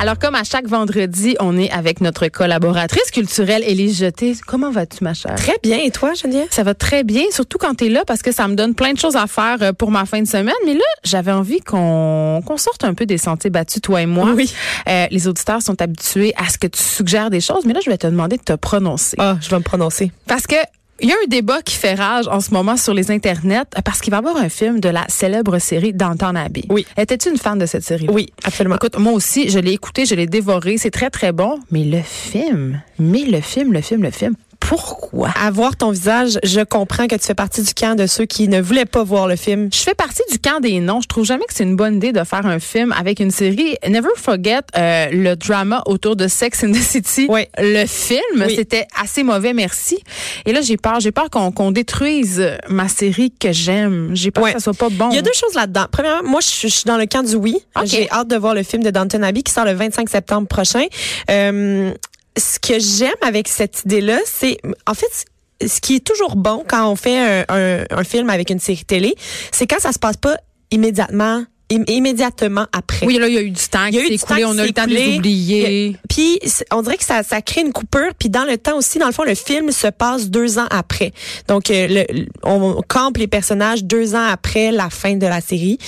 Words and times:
Alors, 0.00 0.16
comme 0.16 0.36
à 0.36 0.44
chaque 0.44 0.68
vendredi, 0.68 1.34
on 1.40 1.58
est 1.58 1.72
avec 1.72 2.00
notre 2.00 2.28
collaboratrice 2.28 3.10
culturelle, 3.10 3.64
Élise 3.66 3.98
Jeté. 3.98 4.36
Comment 4.46 4.70
vas-tu, 4.70 5.02
ma 5.02 5.12
chère? 5.12 5.34
Très 5.34 5.58
bien. 5.60 5.78
Et 5.78 5.90
toi, 5.90 6.14
Geneviève? 6.14 6.46
Ça 6.50 6.62
va 6.62 6.74
très 6.74 7.02
bien, 7.02 7.24
surtout 7.32 7.58
quand 7.58 7.74
tu 7.74 7.86
es 7.86 7.88
là, 7.88 8.04
parce 8.06 8.22
que 8.22 8.30
ça 8.30 8.46
me 8.46 8.54
donne 8.54 8.76
plein 8.76 8.92
de 8.92 8.98
choses 8.98 9.16
à 9.16 9.26
faire 9.26 9.56
euh, 9.60 9.72
pour 9.72 9.90
ma 9.90 10.06
fin 10.06 10.22
de 10.22 10.28
semaine. 10.28 10.54
Mais 10.64 10.74
là, 10.74 10.84
j'avais 11.02 11.32
envie 11.32 11.60
qu'on 11.60 12.40
sorte 12.56 12.84
un 12.84 12.94
peu 12.94 13.06
des 13.06 13.18
sentiers 13.18 13.50
battus, 13.50 13.82
toi 13.82 14.00
et 14.00 14.06
moi. 14.06 14.30
Oui. 14.36 14.54
Euh, 14.88 15.06
les 15.10 15.26
auditeurs 15.26 15.62
sont 15.62 15.82
habitués 15.82 16.32
à 16.36 16.48
ce 16.48 16.58
que 16.58 16.68
tu 16.68 16.80
suggères 16.80 17.30
des 17.30 17.40
choses, 17.40 17.64
mais 17.66 17.72
là, 17.72 17.80
je 17.84 17.90
vais 17.90 17.98
te 17.98 18.06
demander 18.06 18.36
de 18.36 18.42
te 18.44 18.52
prononcer. 18.52 19.16
Ah, 19.18 19.36
je 19.40 19.50
vais 19.50 19.56
me 19.56 19.64
prononcer. 19.64 20.12
Parce 20.28 20.46
que 20.46 20.54
il 21.00 21.08
y 21.08 21.12
a 21.12 21.14
un 21.14 21.28
débat 21.28 21.62
qui 21.62 21.74
fait 21.74 21.94
rage 21.94 22.26
en 22.28 22.40
ce 22.40 22.52
moment 22.52 22.76
sur 22.76 22.94
les 22.94 23.10
internets 23.10 23.58
euh, 23.76 23.82
parce 23.84 24.00
qu'il 24.00 24.10
va 24.10 24.18
y 24.18 24.20
avoir 24.20 24.36
un 24.36 24.48
film 24.48 24.80
de 24.80 24.88
la 24.88 25.04
célèbre 25.08 25.58
série 25.58 25.92
Downton 25.92 26.36
Abbey. 26.36 26.64
Oui. 26.68 26.86
Étais-tu 26.96 27.30
une 27.30 27.38
fan 27.38 27.58
de 27.58 27.66
cette 27.66 27.84
série? 27.84 28.06
Oui, 28.10 28.28
absolument. 28.44 28.76
Écoute, 28.76 28.98
moi 28.98 29.12
aussi, 29.12 29.48
je 29.48 29.58
l'ai 29.58 29.72
écouté, 29.72 30.06
je 30.06 30.14
l'ai 30.14 30.26
dévoré, 30.26 30.76
c'est 30.78 30.90
très 30.90 31.10
très 31.10 31.32
bon, 31.32 31.58
mais 31.70 31.84
le 31.84 32.02
film, 32.02 32.80
mais 32.98 33.24
le 33.24 33.40
film, 33.40 33.72
le 33.72 33.80
film, 33.80 34.02
le 34.02 34.10
film, 34.10 34.34
pourquoi? 34.68 35.30
À 35.40 35.50
voir 35.50 35.76
ton 35.76 35.90
visage, 35.92 36.38
je 36.44 36.60
comprends 36.60 37.06
que 37.06 37.16
tu 37.16 37.22
fais 37.26 37.34
partie 37.34 37.62
du 37.62 37.72
camp 37.72 37.94
de 37.96 38.06
ceux 38.06 38.26
qui 38.26 38.48
ne 38.48 38.60
voulaient 38.60 38.84
pas 38.84 39.02
voir 39.02 39.26
le 39.26 39.34
film. 39.36 39.70
Je 39.72 39.78
fais 39.78 39.94
partie 39.94 40.20
du 40.30 40.38
camp 40.38 40.60
des 40.60 40.78
noms. 40.80 41.00
Je 41.00 41.08
trouve 41.08 41.24
jamais 41.24 41.46
que 41.46 41.54
c'est 41.54 41.64
une 41.64 41.74
bonne 41.74 41.96
idée 41.96 42.12
de 42.12 42.22
faire 42.24 42.44
un 42.44 42.58
film 42.58 42.92
avec 42.92 43.18
une 43.18 43.30
série. 43.30 43.76
Never 43.88 44.10
forget 44.16 44.58
euh, 44.76 45.06
le 45.10 45.36
drama 45.36 45.82
autour 45.86 46.16
de 46.16 46.28
Sex 46.28 46.64
in 46.64 46.72
the 46.72 46.76
City. 46.76 47.26
Oui. 47.30 47.46
Le 47.56 47.86
film, 47.86 48.20
Oui. 48.46 48.54
c'était 48.56 48.86
assez 49.02 49.22
mauvais, 49.22 49.54
merci. 49.54 49.98
Et 50.44 50.52
là, 50.52 50.60
j'ai 50.60 50.76
peur. 50.76 51.00
J'ai 51.00 51.12
peur 51.12 51.30
qu'on 51.30 51.70
détruise 51.70 52.42
ma 52.68 52.88
série 52.88 53.32
que 53.40 53.52
j'aime. 53.52 54.10
J'ai 54.12 54.30
peur 54.30 54.44
Ouais. 54.44 54.52
que 54.52 54.58
ça 54.60 54.64
soit 54.64 54.74
pas 54.74 54.90
bon. 54.90 55.08
Il 55.10 55.16
y 55.16 55.18
a 55.18 55.22
deux 55.22 55.32
choses 55.34 55.54
là-dedans. 55.54 55.86
Premièrement, 55.90 56.28
moi, 56.28 56.40
je 56.42 56.46
suis- 56.48 56.68
je 56.68 56.74
suis 56.74 56.84
dans 56.84 56.98
le 56.98 57.06
camp 57.06 57.22
du 57.22 57.36
oui. 57.36 57.56
Ok. 57.74 57.86
J'ai 57.86 58.10
hâte 58.10 58.28
de 58.28 58.36
voir 58.36 58.54
le 58.54 58.62
film 58.62 58.82
de 58.82 58.90
Downton 58.90 59.24
Abbey 59.24 59.40
qui 59.42 59.52
sort 59.52 59.64
le 59.64 59.72
25 59.72 60.10
septembre 60.10 60.46
prochain. 60.46 60.84
Euh, 61.30 61.92
ce 62.38 62.58
que 62.58 62.78
j'aime 62.78 63.14
avec 63.22 63.48
cette 63.48 63.82
idée-là, 63.84 64.18
c'est, 64.26 64.58
en 64.86 64.94
fait, 64.94 65.24
ce 65.66 65.80
qui 65.80 65.96
est 65.96 66.06
toujours 66.06 66.36
bon 66.36 66.64
quand 66.66 66.88
on 66.90 66.96
fait 66.96 67.44
un, 67.48 68.04
film 68.04 68.30
avec 68.30 68.50
une 68.50 68.60
série 68.60 68.84
télé, 68.84 69.14
c'est 69.52 69.66
quand 69.66 69.80
ça 69.80 69.92
se 69.92 69.98
passe 69.98 70.16
pas 70.16 70.36
immédiatement, 70.70 71.44
im- 71.44 71.46
immédiatement 71.70 72.66
après. 72.72 73.06
Oui, 73.06 73.18
là, 73.18 73.28
il 73.28 73.34
y 73.34 73.38
a 73.38 73.42
eu 73.42 73.50
du 73.50 73.68
temps 73.68 73.84
Il 73.86 73.94
y 73.94 73.98
a 73.98 74.02
qui 74.02 74.08
s'est 74.08 74.14
écoulé. 74.14 74.44
On 74.44 74.56
a 74.58 74.64
eu 74.64 74.68
le 74.68 74.72
temps 74.72 74.86
de 74.86 74.90
les 74.94 75.16
oublier. 75.18 75.96
Puis 76.08 76.38
on 76.72 76.82
dirait 76.82 76.96
que 76.96 77.04
ça, 77.04 77.22
ça 77.22 77.42
crée 77.42 77.60
une 77.60 77.72
coupure. 77.72 78.12
Puis 78.18 78.28
dans 78.30 78.44
le 78.44 78.56
temps 78.56 78.76
aussi, 78.78 78.98
dans 78.98 79.06
le 79.06 79.12
fond, 79.12 79.24
le 79.24 79.34
film 79.34 79.70
se 79.70 79.86
passe 79.88 80.30
deux 80.30 80.58
ans 80.58 80.66
après. 80.70 81.12
Donc 81.46 81.70
euh, 81.70 81.86
le, 82.10 82.26
on 82.42 82.80
campe 82.88 83.18
les 83.18 83.26
personnages 83.26 83.84
deux 83.84 84.14
ans 84.14 84.24
après 84.30 84.70
la 84.72 84.88
fin 84.90 85.14
de 85.16 85.26
la 85.26 85.40
série, 85.40 85.78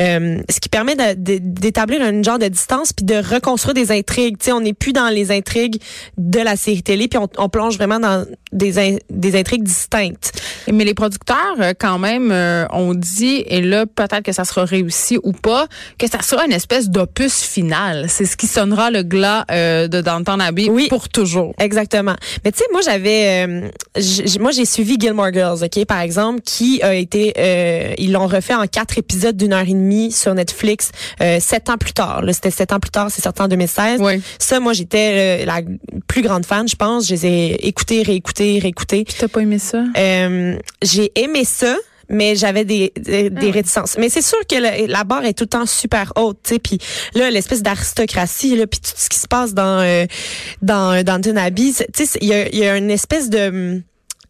Euh, 0.00 0.38
ce 0.50 0.60
qui 0.60 0.68
permet 0.68 0.94
d'établir 1.16 2.02
un 2.02 2.22
genre 2.22 2.38
de 2.38 2.48
distance 2.48 2.92
puis 2.92 3.04
de 3.04 3.16
reconstruire 3.16 3.74
des 3.74 3.90
intrigues. 3.92 4.38
Tu 4.38 4.46
sais, 4.46 4.52
on 4.52 4.60
n'est 4.60 4.72
plus 4.74 4.92
dans 4.92 5.08
les 5.08 5.30
intrigues 5.30 5.80
de 6.18 6.40
la 6.40 6.56
série 6.56 6.82
télé, 6.82 7.08
puis 7.08 7.18
on, 7.18 7.28
on 7.38 7.48
plonge 7.48 7.76
vraiment 7.76 7.98
dans 8.00 8.24
des 8.52 8.78
in- 8.78 8.98
des 9.10 9.38
intrigues 9.38 9.62
distinctes. 9.62 10.32
Mais 10.70 10.84
les 10.84 10.94
producteurs, 10.94 11.56
euh, 11.60 11.72
quand 11.78 11.98
même, 11.98 12.30
euh, 12.32 12.66
ont 12.72 12.94
dit, 12.94 13.44
et 13.46 13.60
là, 13.60 13.86
peut-être 13.86 14.22
que 14.22 14.32
ça 14.32 14.44
sera 14.44 14.64
réussi 14.64 15.18
ou 15.26 15.32
pas, 15.32 15.66
que 15.98 16.08
ça 16.08 16.22
sera 16.22 16.46
une 16.46 16.52
espèce 16.52 16.88
d'opus 16.88 17.42
final. 17.42 18.06
C'est 18.08 18.24
ce 18.24 18.36
qui 18.36 18.46
sonnera 18.46 18.90
le 18.90 19.02
glas 19.02 19.44
euh, 19.50 19.88
de 19.88 20.00
Downton 20.00 20.40
Abbey 20.40 20.68
Oui. 20.70 20.86
pour 20.88 21.08
toujours. 21.10 21.52
Exactement. 21.58 22.14
Mais 22.44 22.52
tu 22.52 22.58
sais, 22.58 22.64
moi 22.72 22.80
j'avais, 22.84 23.46
euh, 23.46 23.68
moi 24.40 24.52
j'ai 24.52 24.64
suivi 24.64 24.96
Gilmore 24.98 25.32
Girls, 25.32 25.58
ok, 25.64 25.84
par 25.84 26.00
exemple, 26.00 26.40
qui 26.42 26.80
a 26.82 26.94
été, 26.94 27.34
euh, 27.36 27.92
ils 27.98 28.12
l'ont 28.12 28.26
refait 28.28 28.54
en 28.54 28.66
quatre 28.66 28.96
épisodes 28.98 29.36
d'une 29.36 29.52
heure 29.52 29.62
et 29.66 29.72
demie 29.74 30.12
sur 30.12 30.32
Netflix, 30.34 30.90
euh, 31.20 31.40
sept 31.40 31.68
ans 31.68 31.76
plus 31.76 31.92
tard. 31.92 32.22
C'était 32.32 32.50
sept 32.50 32.72
ans 32.72 32.80
plus 32.80 32.90
tard, 32.90 33.08
c'est 33.10 33.22
sorti 33.22 33.42
en 33.42 33.48
2016. 33.48 34.00
Oui. 34.00 34.22
Ça, 34.38 34.60
moi 34.60 34.72
j'étais 34.72 35.42
euh, 35.42 35.44
la 35.44 35.60
plus 36.06 36.22
grande 36.22 36.46
fan, 36.46 36.68
je 36.68 36.76
pense. 36.76 37.06
Je 37.08 37.14
les 37.14 37.26
ai 37.26 37.66
écoutés, 37.66 38.02
réécoutés, 38.02 38.58
réécoutés. 38.60 39.04
Puis 39.04 39.16
t'as 39.18 39.28
pas 39.28 39.40
aimé 39.40 39.58
ça? 39.58 39.82
Euh, 39.98 40.56
j'ai 40.82 41.10
aimé 41.16 41.44
ça. 41.44 41.74
Mais 42.08 42.36
j'avais 42.36 42.64
des, 42.64 42.92
des, 42.96 43.30
des 43.30 43.48
Ah 43.48 43.52
réticences. 43.52 43.96
Mais 43.98 44.08
c'est 44.08 44.22
sûr 44.22 44.38
que 44.48 44.56
le- 44.56 44.86
la 44.86 45.04
barre 45.04 45.24
est 45.24 45.32
tout 45.32 45.44
le 45.44 45.48
temps 45.48 45.66
super 45.66 46.12
haute, 46.16 46.38
tu 46.44 46.54
sais. 46.54 46.58
Puis 46.60 46.78
là, 47.14 47.30
l'espèce 47.30 47.62
d'aristocratie, 47.62 48.56
là, 48.56 48.66
puis 48.66 48.78
tout 48.80 48.92
ce 48.96 49.08
qui 49.08 49.18
se 49.18 49.26
passe 49.26 49.54
dans 49.54 49.80
euh, 49.80 50.04
dans 50.62 50.92
Abbey, 51.36 51.72
c'est- 51.74 51.90
tu 51.92 52.06
sais, 52.06 52.18
il 52.20 52.28
y 52.28 52.34
a, 52.34 52.48
il 52.48 52.58
y 52.58 52.64
a 52.66 52.76
une 52.76 52.90
espèce 52.90 53.28
de 53.30 53.82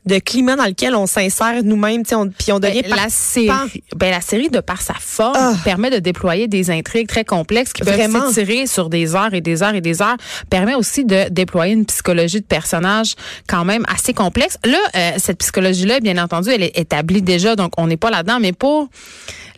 de 0.06 0.18
climat 0.18 0.56
dans 0.56 0.64
lequel 0.66 0.94
on 0.94 1.06
s'insère 1.06 1.62
nous-mêmes, 1.64 2.02
on- 2.12 2.28
puis 2.28 2.52
on 2.52 2.60
devient 2.60 2.82
Ben, 2.82 2.94
la 2.96 3.08
série, 3.08 3.82
ben, 3.96 4.10
la 4.10 4.20
série, 4.20 4.48
de 4.48 4.60
par 4.60 4.80
sa 4.80 4.94
forme, 4.94 5.34
Ah. 5.36 5.54
permet 5.64 5.90
de 5.90 5.98
déployer 5.98 6.46
des 6.48 6.70
intrigues 6.70 7.08
très 7.08 7.24
complexes 7.24 7.72
qui 7.72 7.82
peuvent 7.82 7.94
Vraiment. 7.94 8.28
s'étirer 8.30 8.66
sur 8.66 8.88
des 8.88 9.14
heures 9.14 9.34
et 9.34 9.40
des 9.40 9.62
heures 9.62 9.74
et 9.74 9.80
des 9.80 10.02
heures. 10.02 10.16
Permet 10.48 10.74
aussi 10.74 11.04
de 11.04 11.28
déployer 11.30 11.74
une 11.74 11.86
psychologie 11.86 12.40
de 12.40 12.46
personnage 12.46 13.14
quand 13.48 13.64
même 13.64 13.84
assez 13.88 14.14
complexe. 14.14 14.58
Là, 14.64 14.78
euh, 14.94 15.10
cette 15.18 15.38
psychologie-là, 15.38 16.00
bien 16.00 16.18
entendu, 16.22 16.50
elle 16.50 16.62
est 16.62 16.78
établie 16.78 17.22
déjà, 17.22 17.56
donc 17.56 17.72
on 17.76 17.86
n'est 17.86 17.96
pas 17.96 18.10
là-dedans, 18.10 18.38
mais 18.40 18.52
pour 18.52 18.88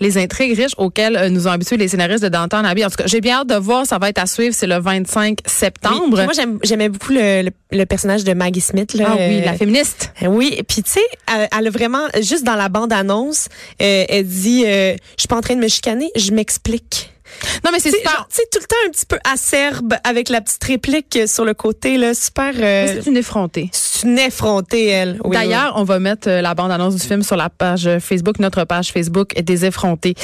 les 0.01 0.19
intrigues 0.19 0.57
riches 0.57 0.73
auxquelles 0.77 1.17
euh, 1.17 1.29
nous 1.29 1.47
ont 1.49 1.51
habitués 1.51 1.77
les 1.77 1.89
scénaristes 1.89 2.23
de 2.23 2.29
Downton 2.29 2.65
Abbey. 2.65 2.85
En 2.85 2.89
tout 2.91 2.97
cas, 2.97 3.07
j'ai 3.07 3.21
bien 3.21 3.39
hâte 3.41 3.49
de 3.49 3.55
voir, 3.57 3.87
ça 3.87 3.99
va 3.99 4.09
être 4.09 4.19
à 4.19 4.27
suivre, 4.27 4.55
c'est 4.55 4.67
le 4.67 4.79
25 4.79 5.29
Oui. 5.31 5.37
septembre. 5.47 6.23
Moi, 6.25 6.33
j'aime- 6.35 6.59
j'aimais 6.63 6.89
beaucoup 6.89 7.13
le, 7.13 7.43
le, 7.43 7.51
le 7.73 7.85
personnage 7.87 8.25
de 8.25 8.33
Maggie 8.35 8.61
Smith. 8.61 8.95
Là, 8.95 9.05
ah 9.11 9.15
oui, 9.19 9.41
euh, 9.41 9.45
la 9.45 9.55
féministe. 9.55 10.13
Oui, 10.23 10.61
puis 10.69 10.83
tu 10.83 10.93
sais, 10.93 11.01
elle, 11.27 11.49
elle 11.59 11.67
a 11.67 11.71
vraiment 11.71 12.07
juste 12.21 12.45
dans 12.45 12.57
la 12.57 12.69
bande 12.69 12.93
annonce, 12.93 13.49
euh, 13.83 14.05
elle 14.09 14.27
dit, 14.27 14.65
euh, 14.67 14.93
je 15.17 15.23
suis 15.23 15.29
pas 15.29 15.37
en 15.37 15.41
train 15.41 15.55
de 15.57 15.61
me 15.61 15.69
chicaner, 15.69 16.11
je 16.17 16.33
m'explique. 16.33 17.13
Non, 17.65 17.71
mais 17.73 17.81
c'est 17.81 17.91
super. 17.91 18.27
tu 18.31 18.37
sais, 18.37 18.43
tout 18.51 18.59
le 18.61 18.67
temps 18.67 18.77
un 18.87 18.91
petit 18.91 19.07
peu 19.07 19.19
acerbe 19.25 19.95
avec 20.05 20.29
la 20.29 20.41
petite 20.41 20.63
réplique 20.65 21.19
sur 21.27 21.45
le 21.45 21.55
côté 21.55 21.97
là, 21.99 22.15
super. 22.15 22.53
euh, 22.59 23.01
C'est 23.03 23.11
une 23.11 23.17
effrontée. 23.17 23.69
c'est 23.73 24.07
une 24.07 24.19
effrontée 24.19 24.87
elle. 24.87 25.19
Oui, 25.25 25.37
D'ailleurs, 25.37 25.73
on 25.77 25.85
va 25.85 25.99
mettre 25.99 26.29
euh, 26.29 26.41
la 26.41 26.55
bande-annonce 26.55 26.95
du 26.97 27.03
film 27.07 27.23
sur 27.23 27.37
la 27.37 27.49
page 27.51 27.87
euh, 27.87 28.01
Facebook, 28.01 28.39
notre 28.39 28.65
page 28.65 28.93
Facebook 28.93 29.35
des 29.41 29.65
effrontés. 29.65 30.15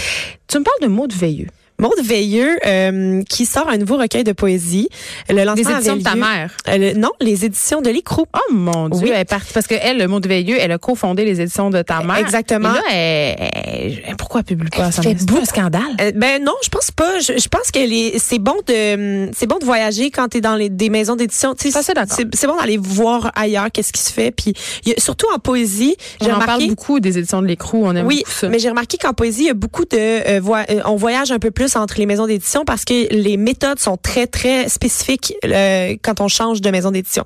Tu 0.49 0.59
me 0.59 0.65
parles 0.65 0.81
de 0.83 0.87
mots 0.89 1.07
de 1.07 1.15
veilleux. 1.15 1.49
Maude 1.79 2.01
Veilleux 2.05 2.57
euh, 2.67 3.23
qui 3.29 3.47
sort 3.47 3.69
un 3.69 3.77
nouveau 3.79 3.97
recueil 3.97 4.23
de 4.25 4.33
poésie. 4.33 4.89
Le 5.29 5.43
lancement 5.45 5.55
Les 5.71 5.75
éditions 5.77 5.97
de 5.97 6.03
ta 6.03 6.15
mère. 6.15 6.57
Euh, 6.69 6.77
le- 6.79 6.93
non, 6.95 7.11
les 7.21 7.45
éditions 7.45 7.81
de 7.83 7.91
l'écrou. 7.91 8.27
Oh 8.35 8.53
mon 8.53 8.89
Dieu, 8.89 9.05
Oui. 9.05 9.11
elle 9.13 9.21
est 9.23 9.25
partie. 9.25 9.53
Parce 9.53 9.67
que 9.67 9.75
elle, 9.81 9.99
le 9.99 10.07
mot 10.07 10.21
de 10.21 10.29
veilleux, 10.29 10.57
elle 10.61 10.73
a 10.73 10.79
cofondé 10.79 11.25
les 11.25 11.41
éditions 11.41 11.71
de 11.71 11.83
ta 11.83 12.03
mère. 12.03 12.19
Exactement. 12.19 12.71
Et 12.71 12.75
là, 12.75 12.83
elle, 12.93 14.03
elle- 14.07 14.17
pourquoi 14.17 14.41
elle 14.41 14.45
publie 14.57 14.71
pas 14.71 14.93
ça? 14.93 15.03
fait 15.03 15.17
C'est 15.19 15.29
pas 15.29 15.41
un 15.41 15.45
scandale. 15.45 15.83
Euh, 16.01 16.13
ben 16.15 16.43
non, 16.45 16.55
je 16.63 16.69
pense 16.69 16.91
pas. 16.91 17.19
Je, 17.19 17.39
je 17.39 17.49
pense 17.49 17.71
que 17.73 17.81
les 17.81 18.19
c'est 18.19 18.39
bon 18.39 18.57
de 18.67 19.31
c'est 19.37 19.47
bon 19.47 19.59
de 19.59 19.65
voyager 19.65 20.11
quand 20.11 20.29
tu 20.29 20.39
es 20.39 20.41
dans 20.41 20.55
les 20.57 20.69
des 20.71 20.91
maisons 20.91 21.17
d'édition. 21.17 21.55
Tu 21.55 21.65
sais, 21.65 21.71
Ça, 21.73 21.83
c'est 21.83 21.95
d'accord. 21.95 22.17
C'est 22.35 22.47
bon 22.47 22.57
d'aller 22.57 22.77
voir 22.79 23.33
ailleurs 23.35 23.67
qu'est-ce 23.73 23.93
qui 23.93 24.01
se 24.01 24.13
fait. 24.13 24.31
Puis 24.31 24.53
il 24.87 24.91
y 24.91 24.95
a- 24.95 25.01
surtout 25.01 25.27
en 25.35 25.39
poésie, 25.39 25.97
On 26.21 26.27
j'ai 26.27 26.31
en 26.31 26.35
parle 26.37 26.51
remarqué. 26.51 26.67
beaucoup 26.69 27.01
des 27.01 27.19
éditions 27.19 27.43
de 27.43 27.47
l'écrou. 27.47 27.85
On 27.85 27.95
aime 27.97 28.07
Oui, 28.07 28.19
beaucoup 28.19 28.31
ça. 28.31 28.49
mais 28.49 28.59
j'ai 28.61 28.69
remarqué 28.69 28.97
qu'en 28.97 29.13
poésie, 29.13 29.43
il 29.43 29.47
y 29.47 29.51
a 29.51 29.55
beaucoup 29.55 29.85
de 29.85 29.97
euh, 29.99 30.41
voi- 30.41 30.65
euh, 30.71 30.81
on 30.85 30.97
voyage 30.97 31.33
un 31.33 31.39
peu 31.39 31.51
plus 31.51 31.64
entre 31.77 31.99
les 31.99 32.07
maisons 32.07 32.27
d'édition 32.27 32.65
parce 32.65 32.85
que 32.85 33.13
les 33.13 33.37
méthodes 33.37 33.79
sont 33.79 33.97
très 33.97 34.27
très 34.27 34.69
spécifiques 34.69 35.35
euh, 35.45 35.97
quand 36.03 36.21
on 36.21 36.29
change 36.29 36.61
de 36.61 36.71
maison 36.71 36.91
d'édition. 36.91 37.25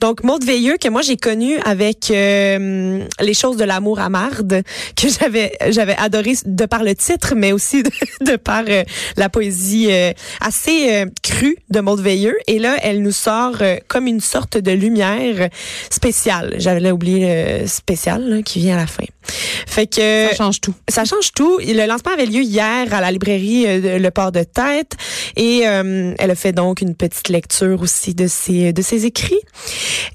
Donc 0.00 0.22
Maud 0.22 0.44
Veilleux 0.44 0.76
que 0.80 0.88
moi 0.88 1.02
j'ai 1.02 1.16
connu 1.16 1.58
avec 1.64 2.10
euh, 2.10 3.04
les 3.20 3.34
choses 3.34 3.56
de 3.56 3.64
l'amour 3.64 3.98
à 4.00 4.08
marde 4.08 4.62
que 4.96 5.08
j'avais 5.08 5.52
j'avais 5.68 5.96
adoré 5.96 6.34
de 6.44 6.66
par 6.66 6.84
le 6.84 6.94
titre 6.94 7.34
mais 7.36 7.52
aussi 7.52 7.82
de, 7.82 7.90
de 8.24 8.36
par 8.36 8.64
euh, 8.68 8.84
la 9.16 9.28
poésie 9.28 9.88
assez 10.40 11.04
crue 11.22 11.56
de 11.70 11.80
Maud 11.80 12.00
Veilleux 12.00 12.36
et 12.46 12.58
là 12.58 12.76
elle 12.82 13.02
nous 13.02 13.12
sort 13.12 13.56
comme 13.88 14.06
une 14.06 14.20
sorte 14.20 14.56
de 14.58 14.70
lumière 14.70 15.48
spéciale. 15.90 16.54
J'avais 16.58 16.90
oublié 16.90 17.60
le 17.60 17.66
spécial 17.66 18.28
là, 18.28 18.42
qui 18.42 18.60
vient 18.60 18.74
à 18.74 18.80
la 18.80 18.86
fin. 18.86 19.04
Fait 19.66 19.86
que 19.86 20.28
ça 20.30 20.36
change 20.36 20.60
tout. 20.60 20.74
ça 20.88 21.04
change 21.04 21.32
tout. 21.32 21.58
Le 21.58 21.86
lancement 21.86 22.12
avait 22.12 22.26
lieu 22.26 22.42
hier 22.42 22.92
à 22.92 23.00
la 23.00 23.10
librairie 23.10 23.63
euh, 23.66 23.98
Le 23.98 24.10
Port 24.10 24.32
de 24.32 24.42
Tête 24.42 24.96
et 25.36 25.62
euh, 25.66 26.14
elle 26.18 26.30
a 26.30 26.34
fait 26.34 26.52
donc 26.52 26.80
une 26.80 26.94
petite 26.94 27.28
lecture 27.28 27.82
aussi 27.82 28.14
de 28.14 28.26
ses 28.26 28.72
de 28.72 28.82
ses 28.82 29.06
écrits. 29.06 29.40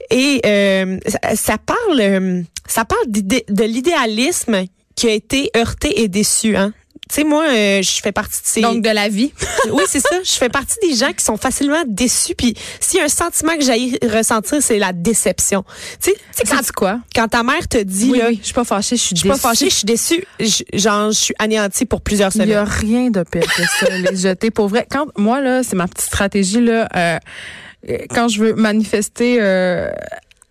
Et 0.09 0.41
euh, 0.45 0.97
ça, 1.07 1.35
ça 1.35 1.57
parle 1.57 1.99
euh, 1.99 2.41
ça 2.67 2.85
parle 2.85 3.05
de 3.07 3.63
l'idéalisme 3.63 4.65
qui 4.95 5.07
a 5.07 5.13
été 5.13 5.49
heurté 5.55 6.01
et 6.01 6.07
déçu. 6.07 6.55
Hein. 6.55 6.73
Tu 7.09 7.15
sais, 7.15 7.23
moi, 7.23 7.45
euh, 7.49 7.81
je 7.81 8.01
fais 8.03 8.11
partie 8.11 8.41
de 8.41 8.47
ces... 8.47 8.61
Donc, 8.61 8.83
de 8.83 8.89
la 8.89 9.09
vie. 9.09 9.33
oui, 9.71 9.83
c'est 9.87 9.99
ça. 9.99 10.15
Je 10.23 10.31
fais 10.31 10.49
partie 10.49 10.75
des 10.81 10.95
gens 10.95 11.11
qui 11.11 11.25
sont 11.25 11.37
facilement 11.37 11.81
déçus. 11.87 12.35
Puis 12.35 12.53
s'il 12.79 12.99
y 12.99 13.01
a 13.01 13.05
un 13.05 13.09
sentiment 13.09 13.55
que 13.57 13.63
j'ai 13.63 13.97
ressentir, 14.07 14.59
c'est 14.61 14.77
la 14.77 14.93
déception. 14.93 15.63
Tu 16.01 16.11
sais, 16.31 16.43
quand, 16.47 16.61
quoi? 16.75 16.99
quand 17.15 17.27
ta 17.27 17.41
mère 17.41 17.67
te 17.67 17.79
dit, 17.81 18.09
Oui, 18.11 18.19
là, 18.19 18.25
oui, 18.29 18.37
je 18.39 18.45
suis 18.45 18.53
pas 18.53 18.63
fâchée, 18.63 18.95
je 18.95 19.01
suis 19.01 19.15
je 19.15 19.21
suis 19.21 19.29
pas 19.29 19.37
fâchée, 19.37 19.69
je 19.69 19.75
suis 19.75 19.85
déçue, 19.85 20.23
genre, 20.73 21.11
je 21.11 21.17
suis 21.17 21.33
anéantie 21.39 21.85
pour 21.85 22.01
plusieurs 22.01 22.31
Il 22.35 22.47
y 22.47 22.53
a 22.53 22.65
semaines. 22.65 22.89
rien 23.01 23.09
de 23.09 23.23
pire 23.23 23.41
que 23.41 23.63
ça, 23.63 23.89
les 24.11 24.15
jeter. 24.15 24.51
Pour 24.51 24.67
vrai, 24.67 24.85
quand 24.89 25.07
moi 25.17 25.41
là, 25.41 25.63
c'est 25.63 25.75
ma 25.75 25.87
petite 25.87 26.05
stratégie 26.05 26.61
là. 26.61 26.87
euh, 26.95 27.17
quand 28.11 28.27
je 28.27 28.39
veux 28.43 28.53
manifester 28.53 29.37
euh, 29.39 29.89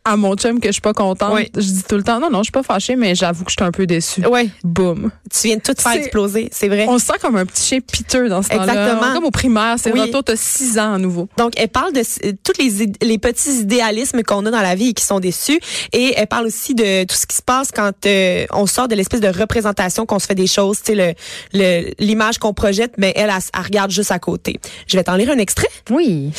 à 0.09 0.17
mon 0.17 0.35
chum 0.37 0.61
que 0.61 0.69
je 0.69 0.73
suis 0.73 0.81
pas 0.81 0.93
contente, 0.93 1.33
Oui. 1.35 1.51
je 1.55 1.61
dis 1.61 1.83
tout 1.89 1.97
le 1.97 2.03
temps, 2.03 2.19
non, 2.21 2.31
non, 2.31 2.39
je 2.39 2.45
suis 2.45 2.53
pas 2.53 2.63
fâchée, 2.63 2.97
mais 2.97 3.15
j'avoue 3.15 3.45
que 3.45 3.51
je 3.51 3.57
suis 3.59 3.65
un 3.67 3.71
peu 3.73 3.87
déçue. 3.87 4.25
Ouais. 4.27 4.49
Boum. 4.65 5.11
Tu 5.31 5.49
viens 5.49 5.57
de 5.57 5.63
tout 5.63 5.75
faire 5.79 5.93
exploser, 5.93 6.49
c'est 6.53 6.69
vrai. 6.69 6.87
On 6.89 6.99
se 6.99 7.07
sent 7.07 7.13
comme 7.21 7.37
un 7.37 7.47
petit 7.47 7.63
chien 7.67 7.81
piteux 7.81 8.29
dans 8.29 8.43
ce 8.43 8.49
temps-là. 8.49 8.73
Exactement. 8.73 9.13
Comme 9.15 9.25
au 9.25 9.31
primaire, 9.31 9.77
c'est 9.79 9.93
Oui. 9.93 10.01
retour, 10.01 10.25
t'as 10.25 10.37
six 10.37 10.79
ans 10.79 10.95
à 10.95 10.99
nouveau. 10.99 11.29
Donc, 11.37 11.53
elle 11.57 11.69
parle 11.69 11.93
de 11.93 12.01
s- 12.01 12.19
tous 12.45 12.53
les, 12.61 12.93
les 13.03 13.19
petits 13.19 13.61
idéalismes 13.61 14.23
qu'on 14.23 14.45
a 14.47 14.51
dans 14.51 14.61
la 14.63 14.75
vie 14.75 14.89
et 14.89 14.93
qui 14.95 15.05
sont 15.05 15.21
déçus. 15.21 15.61
Et 15.93 16.15
elle 16.17 16.27
parle 16.27 16.47
aussi 16.47 16.75
de 16.75 17.05
tout 17.05 17.17
ce 17.17 17.27
qui 17.27 17.37
se 17.37 17.43
passe 17.43 17.71
quand 17.73 17.93
euh, 18.07 18.47
on 18.53 18.67
sort 18.67 18.89
de 18.89 18.95
l'espèce 18.95 19.21
de 19.21 19.29
représentation 19.29 20.07
qu'on 20.07 20.19
se 20.19 20.27
fait 20.27 20.35
des 20.35 20.47
choses, 20.47 20.79
tu 20.83 20.93
sais, 20.93 20.95
le- 20.95 21.15
le- 21.59 21.91
l'image 21.99 22.39
qu'on 22.39 22.55
projette, 22.55 22.95
mais 22.99 23.13
elle, 23.17 23.31
elle, 23.31 23.43
elle 23.55 23.63
regarde 23.63 23.91
juste 23.91 24.11
à 24.11 24.19
côté. 24.19 24.59
Je 24.87 24.97
vais 24.97 25.05
t'en 25.05 25.17
lire 25.17 25.31
un 25.31 25.39
extrait. 25.39 25.69
Oui. 25.91 26.31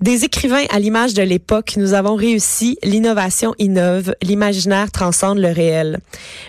Des 0.00 0.22
écrivains 0.22 0.64
à 0.70 0.78
l'image 0.78 1.12
de 1.12 1.24
l'époque, 1.24 1.74
nous 1.76 1.92
avons 1.92 2.14
réussi, 2.14 2.78
l'innovation 2.84 3.52
innove, 3.58 4.14
l'imaginaire 4.22 4.92
transcende 4.92 5.38
le 5.38 5.50
réel. 5.50 5.98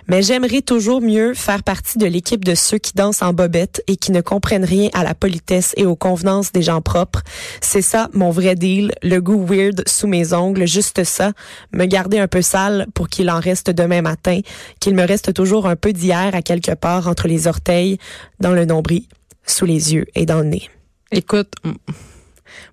Mais 0.07 0.21
j'aimerais 0.21 0.61
toujours 0.61 1.01
mieux 1.01 1.33
faire 1.33 1.63
partie 1.63 1.97
de 1.97 2.05
l'équipe 2.05 2.45
de 2.45 2.53
ceux 2.53 2.77
qui 2.77 2.93
dansent 2.93 3.23
en 3.23 3.33
bobette 3.33 3.83
et 3.87 3.95
qui 3.95 4.11
ne 4.11 4.21
comprennent 4.21 4.65
rien 4.65 4.89
à 4.93 5.03
la 5.03 5.15
politesse 5.15 5.73
et 5.77 5.87
aux 5.87 5.95
convenances 5.95 6.51
des 6.51 6.61
gens 6.61 6.81
propres. 6.81 7.23
C'est 7.59 7.81
ça 7.81 8.07
mon 8.13 8.29
vrai 8.29 8.53
deal, 8.53 8.93
le 9.01 9.19
goût 9.19 9.43
weird 9.43 9.81
sous 9.87 10.05
mes 10.05 10.31
ongles, 10.33 10.67
juste 10.67 11.03
ça, 11.03 11.31
me 11.73 11.85
garder 11.85 12.19
un 12.19 12.27
peu 12.27 12.43
sale 12.43 12.85
pour 12.93 13.09
qu'il 13.09 13.31
en 13.31 13.39
reste 13.39 13.71
demain 13.71 14.03
matin, 14.03 14.41
qu'il 14.79 14.93
me 14.93 15.07
reste 15.07 15.33
toujours 15.33 15.65
un 15.65 15.75
peu 15.75 15.91
d'hier 15.91 16.35
à 16.35 16.43
quelque 16.43 16.75
part 16.75 17.07
entre 17.07 17.27
les 17.27 17.47
orteils, 17.47 17.97
dans 18.39 18.53
le 18.53 18.65
nombril, 18.65 19.05
sous 19.47 19.65
les 19.65 19.95
yeux 19.95 20.05
et 20.13 20.27
dans 20.27 20.37
le 20.37 20.45
nez. 20.45 20.69
Écoute, 21.11 21.55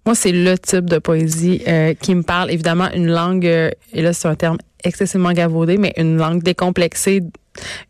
moi, 0.05 0.15
c'est 0.15 0.33
le 0.33 0.59
type 0.59 0.89
de 0.89 0.99
poésie 0.99 1.63
euh, 1.69 1.95
qui 1.95 2.15
me 2.15 2.23
parle. 2.23 2.51
Évidemment, 2.51 2.89
une 2.95 3.09
langue, 3.09 3.47
euh, 3.47 3.71
et 3.93 4.03
là, 4.03 4.13
c'est 4.13 4.29
un 4.29 4.35
terme 4.35 4.59
excessivement 4.85 5.33
gavaudé, 5.33 5.79
mais 5.79 5.93
une 5.97 6.17
langue 6.17 6.43
décomplexée, 6.43 7.23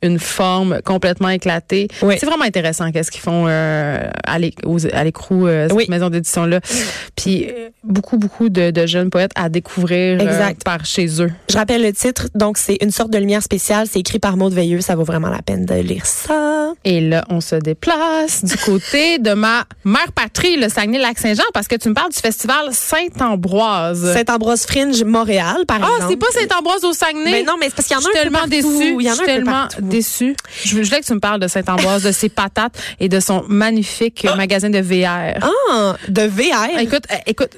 une 0.02 0.18
forme 0.18 0.80
complètement 0.84 1.28
éclatée. 1.28 1.88
Oui. 2.02 2.14
C'est 2.18 2.26
vraiment 2.26 2.44
intéressant 2.44 2.90
qu'est-ce 2.92 3.10
qu'ils 3.10 3.20
font 3.20 3.46
euh, 3.48 4.08
à 4.26 4.38
l'écrou, 4.38 4.76
euh, 5.46 5.68
cette 5.68 5.76
Oui. 5.76 5.86
maison 5.88 6.08
d'édition-là. 6.10 6.60
Puis, 7.16 7.46
euh, 7.48 7.68
beaucoup, 7.84 8.18
beaucoup 8.18 8.48
de, 8.48 8.70
de 8.70 8.86
jeunes 8.86 9.10
poètes 9.10 9.32
à 9.34 9.48
découvrir 9.48 10.20
euh, 10.20 10.24
Exact. 10.24 10.62
par 10.64 10.84
chez 10.84 11.22
eux. 11.22 11.30
Je 11.50 11.56
rappelle 11.56 11.82
le 11.82 11.92
titre, 11.92 12.28
donc 12.34 12.58
c'est 12.58 12.78
une 12.82 12.90
sorte 12.90 13.10
de 13.10 13.18
lumière 13.18 13.42
spéciale. 13.42 13.86
C'est 13.90 14.00
écrit 14.00 14.18
par 14.18 14.36
Maud 14.36 14.52
Veilleux. 14.52 14.80
Ça 14.80 14.94
vaut 14.94 15.04
vraiment 15.04 15.28
la 15.28 15.42
peine 15.42 15.64
de 15.66 15.74
lire 15.74 16.06
ça. 16.06 16.72
Et 16.84 17.00
là, 17.00 17.24
on 17.30 17.40
se 17.40 17.56
déplace 17.56 18.44
du 18.44 18.56
côté 18.56 19.18
de 19.18 19.32
ma 19.32 19.64
mère 19.84 20.12
patrie, 20.14 20.56
le 20.56 20.68
Saguenay-Lac-Saint-Jean, 20.68 21.44
parce 21.54 21.68
que 21.68 21.76
tu 21.76 21.88
me 21.88 21.94
parles 21.94 22.10
du 22.12 22.18
festival 22.18 22.66
Saint-Ambroise. 22.72 24.12
Saint-Ambroise 24.12 24.66
Fringe 24.66 25.02
Montréal, 25.04 25.64
par 25.66 25.78
Ah, 25.82 25.86
exemple. 25.96 26.06
c'est 26.10 26.16
pas 26.16 26.26
Saint-Ambroise 26.48 26.84
au 26.84 26.92
Saguenay? 26.92 27.30
Mais 27.32 27.42
non, 27.42 27.54
mais 27.58 27.66
c'est 27.66 27.74
parce 27.76 27.88
qu'il 27.88 27.96
y 27.96 28.00
en 28.00 28.02
a 28.02 28.04
un 28.04 28.12
peu 28.12 28.18
tellement 28.18 28.38
partout. 28.38 28.50
déçue. 28.50 28.96
Il 28.98 29.02
y 29.06 29.08
en 29.10 29.12
a 29.12 29.14
un 29.14 29.18
peu 29.18 29.24
tellement 29.26 29.55
partout. 29.62 29.82
déçue. 29.82 30.36
Je 30.64 30.70
voulais 30.76 31.00
que 31.00 31.06
tu 31.06 31.14
me 31.14 31.20
parles 31.20 31.40
de 31.40 31.48
Saint-Ambroise, 31.48 32.02
de 32.02 32.12
ses 32.12 32.28
patates 32.28 32.78
et 33.00 33.08
de 33.08 33.20
son 33.20 33.44
magnifique 33.48 34.26
magasin 34.36 34.70
de 34.70 34.78
VR. 34.78 35.38
Ah, 35.70 35.96
de 36.08 36.22
VR. 36.22 36.78
Écoute, 36.78 37.04
euh, 37.10 37.16
écoute, 37.26 37.50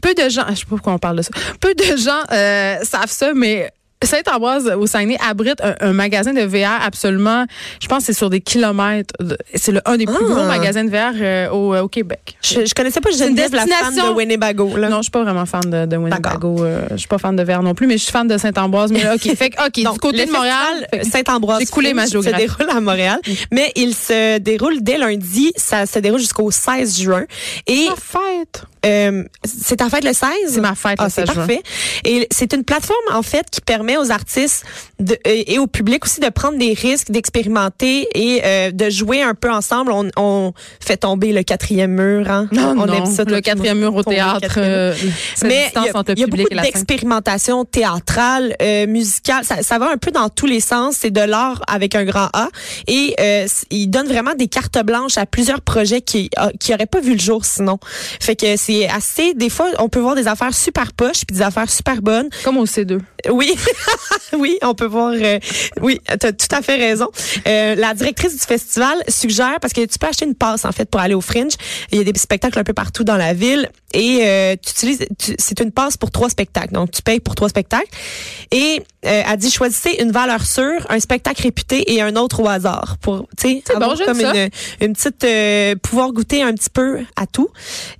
peu 0.00 0.14
de 0.14 0.28
gens, 0.28 0.44
je 0.50 0.56
sais 0.56 0.64
pas 0.64 0.70
pourquoi 0.70 0.92
on 0.94 0.98
parle 0.98 1.16
de 1.16 1.22
ça. 1.22 1.30
Peu 1.60 1.74
de 1.74 1.96
gens 1.96 2.22
euh, 2.32 2.76
savent 2.82 3.10
ça, 3.10 3.32
mais 3.34 3.70
Saint-Ambroise 4.04 4.72
au 4.78 4.86
Saguenay 4.86 5.16
abrite 5.26 5.60
un, 5.62 5.74
un 5.80 5.92
magasin 5.92 6.32
de 6.32 6.42
VR 6.42 6.82
absolument, 6.84 7.44
je 7.80 7.86
pense 7.88 7.98
que 8.00 8.04
c'est 8.06 8.12
sur 8.18 8.30
des 8.30 8.40
kilomètres. 8.40 9.14
C'est 9.54 9.72
le 9.72 9.80
un 9.86 9.96
des 9.96 10.06
plus 10.06 10.14
Ah. 10.20 10.24
gros 10.34 10.44
magasins 10.44 10.84
de 10.84 10.90
VR 10.90 11.12
euh, 11.20 11.50
au, 11.50 11.76
au 11.76 11.88
Québec. 11.88 12.36
Je, 12.42 12.64
je 12.66 12.74
connaissais 12.74 13.00
pas 13.00 13.10
une 13.10 13.16
Geneviève, 13.18 13.54
la 13.54 13.66
fan 13.66 13.94
de 13.94 14.12
Winnebago. 14.14 14.76
Là. 14.76 14.88
Non, 14.88 14.98
je 14.98 15.02
suis 15.02 15.10
pas 15.10 15.22
vraiment 15.22 15.46
fan 15.46 15.62
de, 15.66 15.86
de 15.86 15.96
Winnebago. 15.96 16.64
Euh, 16.64 16.86
je 16.92 16.96
suis 16.96 17.08
pas 17.08 17.18
fan 17.18 17.34
de 17.36 17.42
VR 17.42 17.62
non 17.62 17.74
plus, 17.74 17.86
mais 17.86 17.96
je 17.98 18.02
suis 18.04 18.12
fan 18.12 18.26
de 18.28 18.36
Saint-Ambroise. 18.38 18.92
Mais 18.92 19.02
là, 19.04 19.14
OK, 19.14 19.34
fait 19.36 19.50
que, 19.50 19.66
OK, 19.66 19.82
Donc, 19.84 19.94
du 19.94 19.98
côté 20.00 20.26
de 20.26 20.30
Montréal, 20.32 20.86
que- 20.92 21.04
Saint-Ambroise 21.08 21.60
j'ai 21.60 21.66
coulé 21.66 21.94
ma 21.94 22.06
géographie. 22.06 22.48
se 22.48 22.56
déroule 22.56 22.76
à 22.76 22.80
Montréal, 22.80 23.18
mais 23.50 23.72
il 23.76 23.94
se 23.94 24.38
déroule 24.38 24.82
dès 24.82 24.98
lundi. 24.98 25.52
Ça 25.56 25.86
se 25.86 25.98
déroule 25.98 26.20
jusqu'au 26.20 26.50
16 26.50 27.00
juin. 27.00 27.24
Et 27.66 27.86
Ma 27.88 27.96
fête. 27.96 28.64
euh, 28.86 29.24
c'est 29.44 29.76
ta 29.76 29.88
fête 29.88 30.04
le 30.04 30.12
16? 30.12 30.28
C'est 30.48 30.60
ma 30.60 30.74
fête, 30.74 30.96
Ah, 30.98 31.04
le 31.04 31.10
c'est 31.10 31.22
16 31.26 31.26
juin. 31.26 31.34
parfait. 31.46 31.62
Et 32.04 32.26
c'est 32.30 32.52
une 32.52 32.64
plateforme, 32.64 32.96
en 33.14 33.22
fait, 33.22 33.46
qui 33.50 33.60
permet 33.60 33.91
aux 33.96 34.10
artistes 34.10 34.64
de, 35.00 35.16
et, 35.24 35.54
et 35.54 35.58
au 35.58 35.66
public 35.66 36.04
aussi 36.04 36.20
de 36.20 36.28
prendre 36.28 36.58
des 36.58 36.72
risques, 36.74 37.10
d'expérimenter 37.10 38.08
et 38.14 38.40
euh, 38.44 38.70
de 38.70 38.90
jouer 38.90 39.22
un 39.22 39.34
peu 39.34 39.50
ensemble. 39.50 39.92
On, 39.92 40.08
on 40.16 40.52
fait 40.80 40.96
tomber 40.98 41.32
le 41.32 41.42
quatrième 41.42 41.92
mur. 41.92 42.30
Hein? 42.30 42.48
Non, 42.52 42.70
on 42.78 42.86
non, 42.86 42.92
aime 42.94 43.06
ça. 43.06 43.24
le 43.24 43.40
quatrième 43.40 43.78
mur 43.78 43.94
au 43.94 44.02
théâtre. 44.02 44.54
euh, 44.58 44.94
Mais 45.44 45.70
il 45.76 45.82
y 45.84 45.88
a, 45.88 45.96
entre 45.96 46.12
le 46.12 46.18
il 46.18 46.20
y 46.20 46.22
a 46.24 46.26
public 46.26 46.48
beaucoup 46.50 46.62
d'expérimentation 46.62 47.64
théâtrale, 47.64 48.54
euh, 48.62 48.86
musicale. 48.86 49.44
Ça, 49.44 49.62
ça 49.62 49.78
va 49.78 49.90
un 49.90 49.96
peu 49.96 50.10
dans 50.10 50.28
tous 50.28 50.46
les 50.46 50.60
sens. 50.60 50.96
C'est 51.00 51.10
de 51.10 51.20
l'art 51.20 51.62
avec 51.68 51.94
un 51.94 52.04
grand 52.04 52.28
A. 52.32 52.48
Et 52.86 53.14
euh, 53.20 53.46
il 53.70 53.88
donne 53.88 54.06
vraiment 54.08 54.34
des 54.34 54.48
cartes 54.48 54.78
blanches 54.84 55.18
à 55.18 55.26
plusieurs 55.26 55.60
projets 55.60 56.00
qui 56.00 56.30
euh, 56.38 56.50
qui 56.60 56.72
auraient 56.74 56.86
pas 56.86 57.00
vu 57.00 57.14
le 57.14 57.18
jour 57.20 57.44
sinon. 57.44 57.78
Fait 58.20 58.36
que 58.36 58.56
c'est 58.56 58.88
assez. 58.88 59.34
Des 59.34 59.48
fois, 59.48 59.66
on 59.78 59.88
peut 59.88 60.00
voir 60.00 60.14
des 60.14 60.26
affaires 60.28 60.54
super 60.54 60.92
poches 60.92 61.24
puis 61.26 61.36
des 61.36 61.42
affaires 61.42 61.70
super 61.70 62.02
bonnes. 62.02 62.28
Comme 62.44 62.58
au 62.58 62.66
C2. 62.66 62.98
Oui, 63.30 63.54
oui, 64.38 64.58
on 64.62 64.74
peut 64.74 64.86
voir. 64.86 65.12
euh, 65.12 65.38
oui, 65.80 66.00
tu 66.20 66.26
as 66.26 66.32
tout 66.32 66.46
à 66.50 66.62
fait 66.62 66.76
raison. 66.76 67.08
Euh, 67.46 67.74
la 67.74 67.94
directrice 67.94 68.32
du 68.32 68.44
festival 68.44 68.96
suggère 69.08 69.58
parce 69.60 69.72
que 69.72 69.84
tu 69.84 69.98
peux 69.98 70.06
acheter 70.06 70.24
une 70.26 70.34
passe 70.34 70.64
en 70.64 70.72
fait 70.72 70.88
pour 70.90 71.00
aller 71.00 71.14
au 71.14 71.20
Fringe. 71.20 71.52
Il 71.90 71.98
y 71.98 72.00
a 72.00 72.04
des 72.04 72.18
spectacles 72.18 72.58
un 72.58 72.64
peu 72.64 72.72
partout 72.74 73.04
dans 73.04 73.16
la 73.16 73.32
ville 73.34 73.70
et 73.94 74.20
euh, 74.22 74.56
tu 74.62 74.70
utilises. 74.70 75.06
C'est 75.38 75.60
une 75.60 75.72
passe 75.72 75.96
pour 75.96 76.10
trois 76.10 76.28
spectacles, 76.28 76.74
donc 76.74 76.90
tu 76.90 77.02
payes 77.02 77.20
pour 77.20 77.34
trois 77.34 77.48
spectacles. 77.48 77.88
Et 78.50 78.82
euh, 79.06 79.22
elle 79.26 79.36
dit 79.36 79.50
choisissez 79.50 79.96
une 80.00 80.12
valeur 80.12 80.44
sûre, 80.44 80.86
un 80.88 81.00
spectacle 81.00 81.42
réputé 81.42 81.92
et 81.92 82.02
un 82.02 82.16
autre 82.16 82.40
au 82.40 82.48
hasard 82.48 82.96
pour 83.00 83.26
tu 83.36 83.48
sais 83.48 83.62
bon, 83.78 83.94
comme 84.04 84.20
une, 84.20 84.48
une 84.80 84.92
petite 84.92 85.24
euh, 85.24 85.74
pouvoir 85.76 86.12
goûter 86.12 86.42
un 86.42 86.52
petit 86.54 86.70
peu 86.70 87.00
à 87.16 87.26
tout. 87.26 87.48